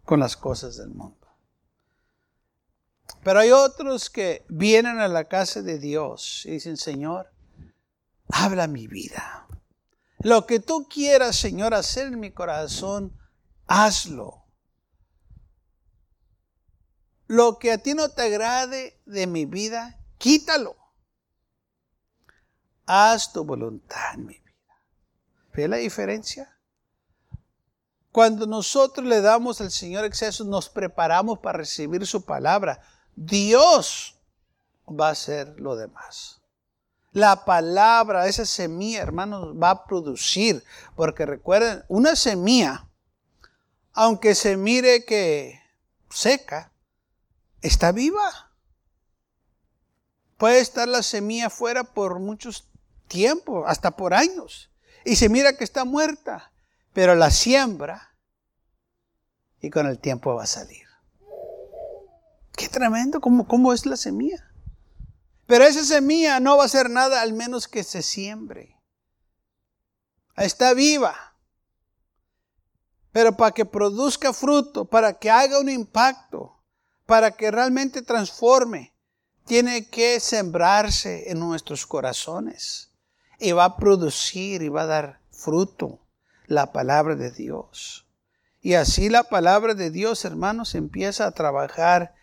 con 0.06 0.22
las 0.22 0.38
cosas 0.38 0.78
del 0.78 0.88
mundo. 0.88 1.28
Pero 3.26 3.42
hay 3.42 3.52
otros 3.52 4.10
que 4.10 4.46
vienen 4.48 5.00
a 5.00 5.10
la 5.10 5.26
casa 5.26 5.62
de 5.62 5.78
Dios 5.78 6.46
y 6.46 6.52
dicen, 6.52 6.78
Señor, 6.78 7.30
habla 8.30 8.68
mi 8.68 8.88
vida. 8.88 9.48
Lo 10.20 10.48
que 10.48 10.62
tú 10.62 10.88
quieras, 10.90 11.36
Señor, 11.36 11.74
hacer 11.74 12.08
en 12.08 12.22
mi 12.22 12.32
corazón, 12.32 13.20
hazlo. 13.68 14.46
Lo 17.28 17.60
que 17.60 17.74
a 17.74 17.80
ti 17.80 17.94
no 17.94 18.12
te 18.12 18.22
agrade 18.22 19.02
de 19.06 19.28
mi 19.28 19.44
vida, 19.44 20.00
quítalo. 20.18 20.78
Haz 22.86 23.34
tu 23.34 23.44
voluntad 23.44 24.14
en 24.14 24.26
mi 24.26 24.40
vida. 24.40 24.82
¿Ve 25.54 25.68
la 25.68 25.78
diferencia? 25.78 26.61
Cuando 28.12 28.46
nosotros 28.46 29.06
le 29.06 29.22
damos 29.22 29.62
al 29.62 29.72
Señor 29.72 30.04
exceso, 30.04 30.44
nos 30.44 30.70
preparamos 30.70 31.40
para 31.40 31.60
recibir 31.60 32.06
su 32.06 32.26
palabra. 32.26 32.82
Dios 33.16 34.18
va 34.88 35.08
a 35.08 35.12
hacer 35.12 35.60
lo 35.60 35.76
demás. 35.76 36.42
La 37.14 37.46
palabra, 37.46 38.28
esa 38.28 38.46
semilla, 38.46 39.02
hermanos, 39.02 39.56
va 39.62 39.70
a 39.70 39.86
producir. 39.86 40.64
Porque 40.96 41.26
recuerden, 41.26 41.84
una 41.88 42.16
semilla, 42.16 42.88
aunque 43.94 44.36
se 44.36 44.58
mire 44.58 45.06
que 45.06 45.62
seca, 46.10 46.72
está 47.62 47.92
viva. 47.92 48.52
Puede 50.38 50.60
estar 50.60 50.88
la 50.88 51.04
semilla 51.04 51.50
fuera 51.50 51.84
por 51.84 52.20
muchos 52.20 52.68
tiempos, 53.08 53.64
hasta 53.68 53.92
por 53.92 54.14
años. 54.14 54.70
Y 55.06 55.16
se 55.16 55.30
mira 55.30 55.56
que 55.56 55.64
está 55.64 55.86
muerta. 55.86 56.51
Pero 56.94 57.16
la 57.16 57.32
siembra 57.32 58.16
y 59.62 59.70
con 59.70 59.88
el 59.88 60.00
tiempo 60.00 60.36
va 60.36 60.44
a 60.44 60.48
salir. 60.48 60.86
Qué 62.54 62.68
tremendo, 62.68 63.22
¿cómo, 63.22 63.48
cómo 63.48 63.72
es 63.74 63.86
la 63.86 63.96
semilla? 63.96 64.52
Pero 65.46 65.66
esa 65.66 65.84
semilla 65.84 66.40
no 66.40 66.58
va 66.58 66.64
a 66.64 66.66
hacer 66.66 66.90
nada 66.90 67.22
al 67.22 67.34
menos 67.34 67.68
que 67.68 67.84
se 67.84 68.02
siembre. 68.02 68.78
está 70.38 70.74
viva. 70.74 71.16
Pero 73.12 73.36
para 73.36 73.52
que 73.52 73.66
produzca 73.66 74.32
fruto, 74.34 74.86
para 74.86 75.20
que 75.20 75.30
haga 75.30 75.60
un 75.60 75.70
impacto, 75.70 76.58
para 77.06 77.32
que 77.32 77.52
realmente 77.52 78.02
transforme, 78.02 78.94
tiene 79.46 79.90
que 79.90 80.20
sembrarse 80.20 81.30
en 81.30 81.40
nuestros 81.40 81.86
corazones. 81.86 82.92
Y 83.38 83.52
va 83.52 83.66
a 83.66 83.78
producir 83.78 84.62
y 84.62 84.70
va 84.70 84.84
a 84.84 84.86
dar 84.86 85.22
fruto 85.32 86.01
la 86.52 86.74
palabra 86.74 87.16
de 87.16 87.32
Dios. 87.32 88.06
Y 88.62 88.74
así 88.74 89.10
la 89.10 89.24
palabra 89.24 89.74
de 89.74 89.90
Dios, 89.90 90.26
hermanos, 90.26 90.76
empieza 90.76 91.26
a 91.26 91.32
trabajar 91.32 92.14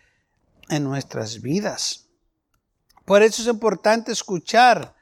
en 0.69 0.83
nuestras 0.83 1.41
vidas. 1.41 2.07
Por 3.05 3.23
eso 3.23 3.41
es 3.41 3.47
importante 3.47 4.11
escuchar 4.11 4.95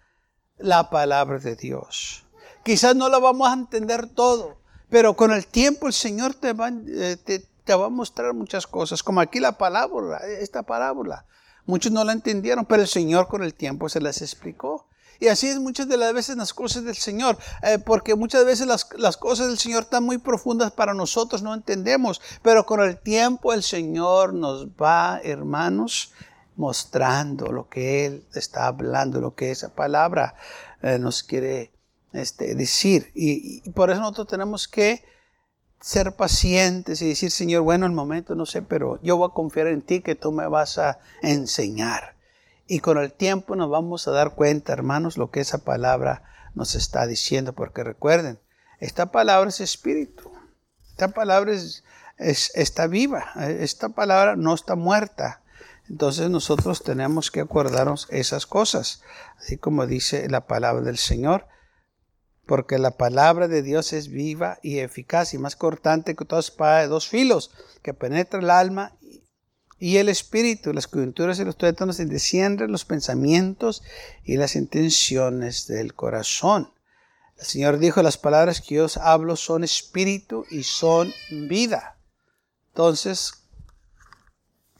la 0.57 0.89
palabra 0.89 1.39
de 1.39 1.57
Dios. 1.57 2.25
Quizás 2.63 2.95
no 2.95 3.09
la 3.09 3.19
vamos 3.19 3.49
a 3.49 3.53
entender 3.53 4.07
todo, 4.07 4.61
pero 4.89 5.15
con 5.15 5.31
el 5.31 5.45
tiempo 5.45 5.87
el 5.87 5.93
Señor 5.93 6.33
te 6.33 6.53
va, 6.53 6.69
eh, 6.69 7.17
te, 7.17 7.75
va 7.75 7.87
a 7.87 7.89
mostrar 7.89 8.33
muchas 8.33 8.65
cosas, 8.65 9.03
como 9.03 9.19
aquí 9.19 9.41
la 9.41 9.57
parábola, 9.57 10.19
esta 10.19 10.63
parábola. 10.63 11.25
Muchos 11.65 11.91
no 11.91 12.05
la 12.05 12.13
entendieron, 12.13 12.65
pero 12.65 12.81
el 12.81 12.87
Señor 12.87 13.27
con 13.27 13.43
el 13.43 13.53
tiempo 13.53 13.89
se 13.89 13.99
las 13.99 14.21
explicó. 14.21 14.86
Y 15.19 15.27
así 15.27 15.47
es 15.47 15.59
muchas 15.59 15.87
de 15.87 15.97
las 15.97 16.13
veces 16.13 16.37
las 16.37 16.53
cosas 16.53 16.83
del 16.83 16.95
Señor, 16.95 17.37
eh, 17.63 17.79
porque 17.79 18.15
muchas 18.15 18.45
veces 18.45 18.67
las, 18.67 18.87
las, 18.97 19.17
cosas 19.17 19.47
del 19.47 19.57
Señor 19.57 19.83
están 19.83 20.03
muy 20.03 20.17
profundas 20.17 20.71
para 20.71 20.93
nosotros, 20.93 21.41
no 21.41 21.53
entendemos, 21.53 22.21
pero 22.41 22.65
con 22.65 22.81
el 22.81 22.97
tiempo 22.97 23.53
el 23.53 23.63
Señor 23.63 24.33
nos 24.33 24.67
va, 24.67 25.19
hermanos, 25.23 26.13
mostrando 26.57 27.51
lo 27.51 27.69
que 27.69 28.05
Él 28.05 28.25
está 28.33 28.67
hablando, 28.67 29.21
lo 29.21 29.35
que 29.35 29.51
esa 29.51 29.69
palabra 29.69 30.35
eh, 30.81 30.99
nos 30.99 31.23
quiere 31.23 31.71
este, 32.13 32.55
decir. 32.55 33.11
Y, 33.13 33.69
por 33.71 33.89
eso 33.89 34.01
nosotros 34.01 34.27
tenemos 34.27 34.67
que 34.67 35.03
ser 35.79 36.15
pacientes 36.15 37.01
y 37.01 37.09
decir, 37.09 37.31
Señor, 37.31 37.61
bueno, 37.61 37.85
el 37.85 37.91
momento 37.91 38.35
no 38.35 38.45
sé, 38.45 38.61
pero 38.63 38.99
yo 39.01 39.17
voy 39.17 39.29
a 39.29 39.33
confiar 39.33 39.67
en 39.67 39.81
ti 39.81 40.01
que 40.01 40.15
tú 40.15 40.31
me 40.31 40.47
vas 40.47 40.77
a 40.79 40.99
enseñar. 41.21 42.16
Y 42.67 42.79
con 42.79 42.97
el 42.97 43.13
tiempo 43.13 43.55
nos 43.55 43.69
vamos 43.69 44.07
a 44.07 44.11
dar 44.11 44.35
cuenta, 44.35 44.73
hermanos, 44.73 45.17
lo 45.17 45.31
que 45.31 45.39
esa 45.39 45.59
palabra 45.59 46.23
nos 46.53 46.75
está 46.75 47.07
diciendo, 47.07 47.53
porque 47.53 47.83
recuerden, 47.83 48.39
esta 48.79 49.11
palabra 49.11 49.49
es 49.49 49.61
espíritu, 49.61 50.31
esta 50.89 51.09
palabra 51.09 51.53
es, 51.53 51.83
está 52.17 52.87
viva, 52.87 53.31
esta 53.37 53.89
palabra 53.89 54.35
no 54.35 54.53
está 54.53 54.75
muerta. 54.75 55.41
Entonces 55.89 56.29
nosotros 56.29 56.83
tenemos 56.83 57.31
que 57.31 57.39
acordarnos 57.39 58.07
esas 58.09 58.45
cosas, 58.45 59.01
así 59.39 59.57
como 59.57 59.87
dice 59.87 60.29
la 60.29 60.45
palabra 60.45 60.83
del 60.83 60.97
Señor 60.97 61.47
porque 62.47 62.79
la 62.79 62.91
palabra 62.91 63.47
de 63.47 63.61
Dios 63.61 63.93
es 63.93 64.07
viva 64.07 64.57
y 64.63 64.79
eficaz 64.79 65.33
y 65.33 65.37
más 65.37 65.55
cortante 65.55 66.15
que 66.15 66.25
toda 66.25 66.39
espada 66.39 66.79
de 66.79 66.87
dos 66.87 67.07
filos, 67.07 67.51
que 67.83 67.93
penetra 67.93 68.39
el 68.39 68.49
alma 68.49 68.93
y 69.79 69.97
el 69.97 70.09
espíritu, 70.09 70.73
las 70.73 70.87
coyunturas 70.87 71.39
y 71.39 71.45
los 71.45 71.57
tuétanos 71.57 71.97
descienden 71.97 72.71
los 72.71 72.85
pensamientos 72.85 73.83
y 74.23 74.37
las 74.37 74.55
intenciones 74.55 75.67
del 75.67 75.93
corazón. 75.93 76.71
El 77.37 77.45
Señor 77.45 77.77
dijo, 77.77 78.01
las 78.01 78.17
palabras 78.17 78.61
que 78.61 78.75
yo 78.75 78.85
os 78.85 78.97
hablo 78.97 79.35
son 79.35 79.63
espíritu 79.63 80.45
y 80.49 80.63
son 80.63 81.13
vida. 81.29 81.97
Entonces, 82.69 83.33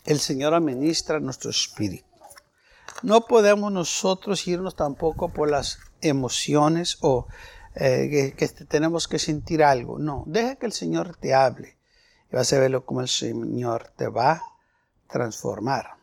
el 0.06 0.20
Señor 0.20 0.56
administra 0.56 1.20
nuestro 1.20 1.52
espíritu. 1.52 2.06
No 3.04 3.28
podemos 3.28 3.72
nosotros 3.72 4.48
irnos 4.48 4.76
tampoco 4.76 5.30
por 5.30 5.52
las 5.52 5.78
emociones 6.02 6.98
o 7.02 7.28
eh, 7.76 8.34
que, 8.36 8.48
tenemos 8.48 9.08
que 9.08 9.20
sentir 9.20 9.64
algo. 9.64 10.00
No, 10.00 10.24
deja 10.26 10.56
que 10.56 10.66
el 10.66 10.74
Señor 10.74 11.16
te 11.18 11.36
hable 11.36 11.78
y 12.32 12.36
vas 12.36 12.52
a 12.54 12.60
verlo 12.60 12.84
como 12.84 13.02
el 13.02 13.08
Señor 13.08 13.92
te 13.96 14.08
va 14.08 14.57
transformar. 15.08 15.98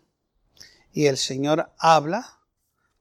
Y 0.92 1.06
el 1.06 1.16
Señor 1.16 1.72
habla 1.78 2.38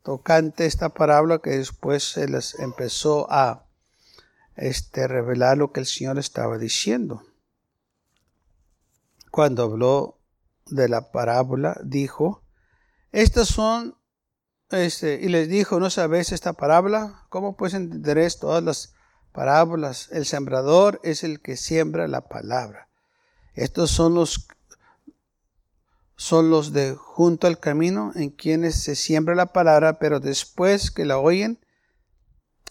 tocante 0.04 0.66
esta 0.66 0.90
parábola 0.90 1.40
que 1.40 1.52
después 1.52 2.04
se 2.04 2.28
les 2.28 2.60
empezó 2.60 3.32
a 3.32 3.66
este, 4.56 5.08
revelar 5.08 5.58
lo 5.58 5.72
que 5.72 5.80
el 5.80 5.86
Señor 5.86 6.20
estaba 6.20 6.58
diciendo. 6.58 7.24
Cuando 9.32 9.64
habló 9.64 10.20
de 10.68 10.90
la 10.90 11.12
parábola, 11.12 11.80
dijo, 11.84 12.44
estas 13.12 13.48
son 13.48 13.96
este, 14.70 15.20
y 15.22 15.30
les 15.30 15.50
dijo, 15.50 15.80
¿no 15.80 15.90
sabéis 15.90 16.32
esta 16.32 16.54
parábola? 16.54 17.26
¿Cómo 17.30 17.56
pues 17.56 17.74
entenderéis 17.74 18.40
todas 18.40 18.64
las 18.64 18.94
parábolas? 19.32 20.10
El 20.12 20.26
sembrador 20.26 21.00
es 21.04 21.24
el 21.24 21.42
que 21.42 21.58
siembra 21.58 22.08
la 22.08 22.28
palabra. 22.28 22.90
Estos 23.54 23.92
son 23.92 24.16
los 24.16 24.48
son 26.24 26.50
los 26.50 26.72
de 26.72 26.96
junto 26.96 27.48
al 27.48 27.60
camino 27.60 28.14
en 28.16 28.30
quienes 28.30 28.82
se 28.82 28.96
siembra 28.96 29.36
la 29.36 29.48
palabra, 29.48 30.00
pero 30.00 30.22
después 30.22 30.90
que 30.90 31.04
la 31.04 31.18
oyen, 31.18 31.60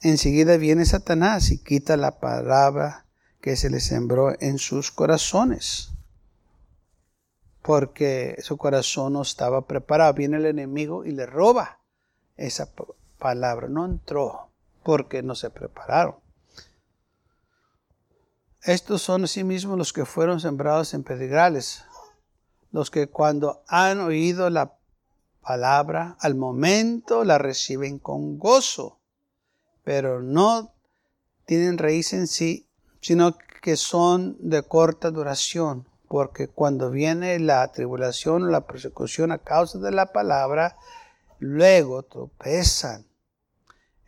enseguida 0.01 0.57
viene 0.57 0.87
Satanás 0.87 1.51
y 1.51 1.63
quita 1.63 1.99
la 1.99 2.19
palabra 2.19 3.05
que 3.43 3.57
se 3.57 3.69
le 3.69 3.81
sembró 3.81 4.35
en 4.41 4.57
sus 4.57 4.91
corazones. 4.91 5.91
Porque 7.61 8.39
su 8.41 8.57
corazón 8.57 9.13
no 9.13 9.21
estaba 9.21 9.67
preparado. 9.67 10.15
Viene 10.15 10.39
el 10.39 10.47
enemigo 10.47 11.05
y 11.05 11.11
le 11.11 11.27
roba 11.27 11.79
esa 12.39 12.71
palabra, 13.19 13.69
no 13.69 13.85
entró 13.85 14.49
porque 14.83 15.23
no 15.23 15.35
se 15.35 15.51
prepararon. 15.51 16.15
Estos 18.63 19.03
son 19.03 19.25
asimismo 19.25 19.77
los 19.77 19.93
que 19.93 20.07
fueron 20.07 20.41
sembrados 20.41 20.95
en 20.95 21.03
pedregales, 21.03 21.85
los 22.73 22.91
que 22.91 23.09
cuando 23.09 23.63
han 23.69 24.01
oído 24.01 24.51
la 24.51 24.75
palabra, 25.43 26.17
al 26.21 26.35
momento 26.35 27.25
la 27.25 27.39
reciben 27.39 27.99
con 27.99 28.39
gozo, 28.39 28.99
pero 29.85 30.23
no 30.23 30.73
tienen 31.45 31.79
raíz 31.79 32.13
en 32.13 32.27
sí, 32.27 32.69
sino 33.01 33.37
que 33.61 33.77
son 33.77 34.37
de 34.41 34.63
corta 34.63 35.11
duración, 35.11 35.87
porque 36.09 36.49
cuando 36.49 36.91
viene 36.91 37.39
la 37.39 37.71
tribulación 37.73 38.45
o 38.45 38.47
la 38.47 38.67
persecución 38.67 39.33
a 39.33 39.39
causa 39.39 39.79
de 39.79 39.91
la 39.91 40.13
palabra, 40.13 40.77
luego 41.39 42.05
tropezan. 42.05 43.07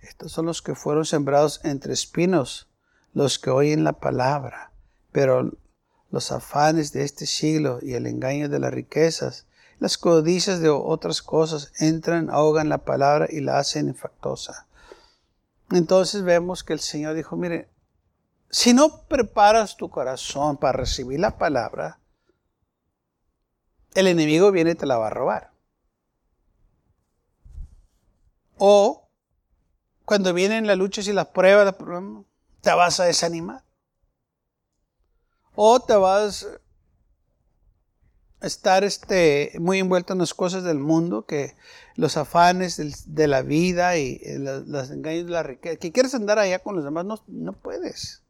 Estos 0.01 0.33
son 0.33 0.47
los 0.47 0.63
que 0.63 0.75
fueron 0.75 1.05
sembrados 1.05 1.61
entre 1.65 1.93
espinos, 1.93 2.69
los 3.13 3.39
que 3.39 3.51
oyen 3.51 3.85
la 3.85 3.95
palabra, 3.95 4.73
pero 5.13 5.53
los 6.15 6.31
afanes 6.31 6.93
de 6.93 7.03
este 7.03 7.27
siglo 7.27 7.81
y 7.83 7.95
el 7.95 8.07
engaño 8.07 8.49
de 8.49 8.61
las 8.61 8.73
riquezas, 8.73 9.47
las 9.81 9.99
codicias 9.99 10.61
de 10.61 10.69
otras 10.69 11.23
cosas 11.23 11.73
entran, 11.81 12.31
ahogan 12.31 12.69
la 12.69 12.79
palabra 12.79 13.27
y 13.29 13.41
la 13.41 13.59
hacen 13.59 13.89
infactosa. 13.89 14.69
Entonces 15.73 16.23
vemos 16.23 16.63
que 16.63 16.73
el 16.73 16.79
Señor 16.79 17.17
dijo, 17.17 17.35
mire, 17.35 17.69
si 18.49 18.73
no 18.73 19.03
preparas 19.09 19.77
tu 19.77 19.91
corazón 19.91 20.57
para 20.57 20.79
recibir 20.79 21.19
la 21.19 21.37
palabra, 21.37 21.99
el 23.95 24.07
enemigo 24.07 24.53
viene 24.53 24.71
y 24.71 24.75
te 24.77 24.87
la 24.87 24.99
va 24.99 25.09
a 25.09 25.11
robar. 25.11 25.51
O 28.57 29.09
cuando 30.05 30.33
vienen 30.33 30.69
las 30.69 30.79
luchas 30.79 31.09
y 31.09 31.13
las 31.13 31.27
pruebas, 31.27 31.75
te 32.61 32.73
vas 32.73 33.01
a 33.01 33.05
desanimar. 33.05 33.64
O 35.55 35.81
te 35.81 35.95
vas 35.95 36.47
a 38.41 38.47
estar 38.47 38.85
este, 38.85 39.53
muy 39.59 39.79
envuelto 39.79 40.13
en 40.13 40.19
las 40.19 40.35
cosas 40.35 40.65
del 40.65 40.79
mundo, 40.79 41.27
que 41.27 41.57
los 41.97 42.17
afanes 42.17 43.15
de 43.15 43.29
la 43.29 43.43
vida 43.43 43.97
y 43.97 44.21
los, 44.39 44.91
engaños 44.91 45.27
de 45.27 45.33
la 45.33 45.43
riqueza. 45.43 45.77
Que 45.77 45.93
quieres 45.93 46.15
andar 46.15 46.39
allá 46.39 46.59
con 46.59 46.77
los 46.77 46.85
demás, 46.85 47.05
no, 47.05 47.23
no 47.27 47.53
puedes. 47.53 48.23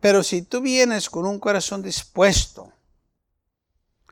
Pero 0.00 0.22
si 0.22 0.42
tú 0.42 0.60
vienes 0.60 1.10
con 1.10 1.26
un 1.26 1.38
corazón 1.38 1.82
dispuesto, 1.82 2.72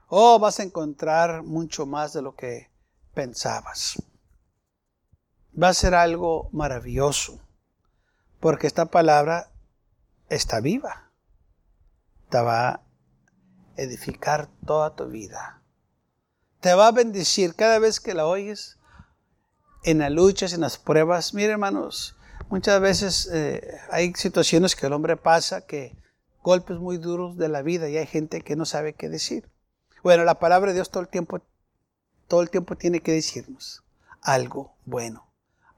oh, 0.09 0.38
vas 0.38 0.61
a 0.61 0.64
encontrar 0.64 1.43
mucho 1.43 1.87
más 1.87 2.12
de 2.12 2.23
lo 2.23 2.35
que 2.35 2.71
pensabas 3.14 3.97
va 5.61 5.69
a 5.69 5.75
ser 5.75 5.95
algo 5.95 6.49
maravilloso, 6.53 7.40
porque 8.40 8.66
esta 8.66 8.87
palabra 8.87 9.51
está 10.29 10.61
viva. 10.61 11.10
Te 12.31 12.40
va 12.40 12.69
a 12.69 12.83
edificar 13.77 14.49
toda 14.66 14.95
tu 14.95 15.07
vida. 15.07 15.62
Te 16.61 16.75
va 16.75 16.88
a 16.88 16.93
bendecir 16.93 17.55
cada 17.55 17.79
vez 17.79 18.01
que 18.01 18.14
la 18.14 18.27
oyes 18.27 18.79
en 19.83 19.99
las 19.99 20.11
luchas, 20.11 20.53
en 20.53 20.61
las 20.61 20.79
pruebas. 20.79 21.35
Mire, 21.35 21.53
hermanos, 21.53 22.16
muchas 22.49 22.81
veces 22.81 23.29
eh, 23.33 23.79
hay 23.90 24.12
situaciones 24.14 24.77
que 24.77 24.87
el 24.87 24.93
hombre 24.93 25.16
pasa, 25.16 25.66
que 25.66 25.97
golpes 26.43 26.79
muy 26.79 26.97
duros 26.99 27.37
de 27.37 27.49
la 27.49 27.62
vida 27.62 27.88
y 27.88 27.97
hay 27.97 28.07
gente 28.07 28.43
que 28.43 28.57
no 28.57 28.64
sabe 28.64 28.95
qué 28.95 29.09
decir. 29.09 29.49
Bueno, 30.03 30.25
la 30.25 30.38
palabra 30.38 30.71
de 30.71 30.77
Dios 30.77 30.90
todo 30.90 31.03
el 31.03 31.09
tiempo, 31.09 31.40
todo 32.29 32.43
el 32.43 32.51
tiempo 32.51 32.77
tiene 32.77 33.01
que 33.01 33.12
decirnos 33.12 33.83
algo 34.23 34.77
bueno 34.85 35.31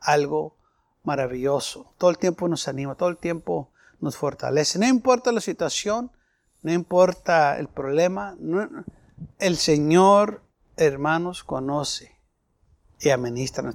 algo 0.03 0.57
maravilloso. 1.05 1.95
Todo 1.99 2.11
el 2.11 2.19
tiempo 2.19 2.49
nos 2.49 2.69
anima, 2.69 2.95
todo 2.95 3.09
el 3.09 3.17
tiempo 3.17 3.71
nos 4.01 4.17
fortalece. 4.17 4.79
No 4.79 4.87
importa 4.87 5.33
la 5.33 5.41
situación, 5.41 6.11
no 6.63 6.73
importa 6.73 7.59
el 7.59 7.69
problema, 7.69 8.37
el 9.39 9.57
Señor, 9.57 10.43
hermanos, 10.77 11.43
conoce 11.45 12.13
y 13.01 13.11
administra. 13.11 13.75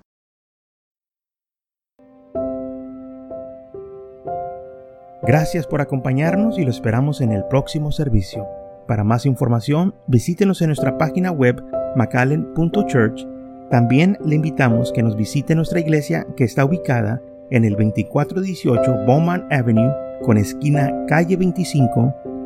Gracias 5.24 5.68
por 5.68 5.82
acompañarnos 5.82 6.58
y 6.58 6.64
lo 6.64 6.72
esperamos 6.72 7.20
en 7.20 7.34
el 7.34 7.44
próximo 7.46 7.92
servicio. 7.92 8.48
Para 8.88 9.04
más 9.04 9.26
información, 9.26 9.94
visítenos 10.08 10.62
en 10.62 10.68
nuestra 10.68 10.98
página 10.98 11.32
web 11.32 11.62
macallen.church. 11.98 13.28
También 13.70 14.18
le 14.24 14.36
invitamos 14.36 14.94
que 14.94 15.04
nos 15.04 15.18
visite 15.18 15.56
nuestra 15.56 15.82
iglesia 15.82 16.26
que 16.38 16.46
está 16.46 16.64
ubicada 16.64 17.22
en 17.50 17.66
el 17.66 17.74
2418 17.74 19.06
Bowman 19.06 19.46
Avenue 19.52 19.92
con 20.24 20.38
esquina 20.38 20.94
calle 21.08 21.36
25 21.36 22.37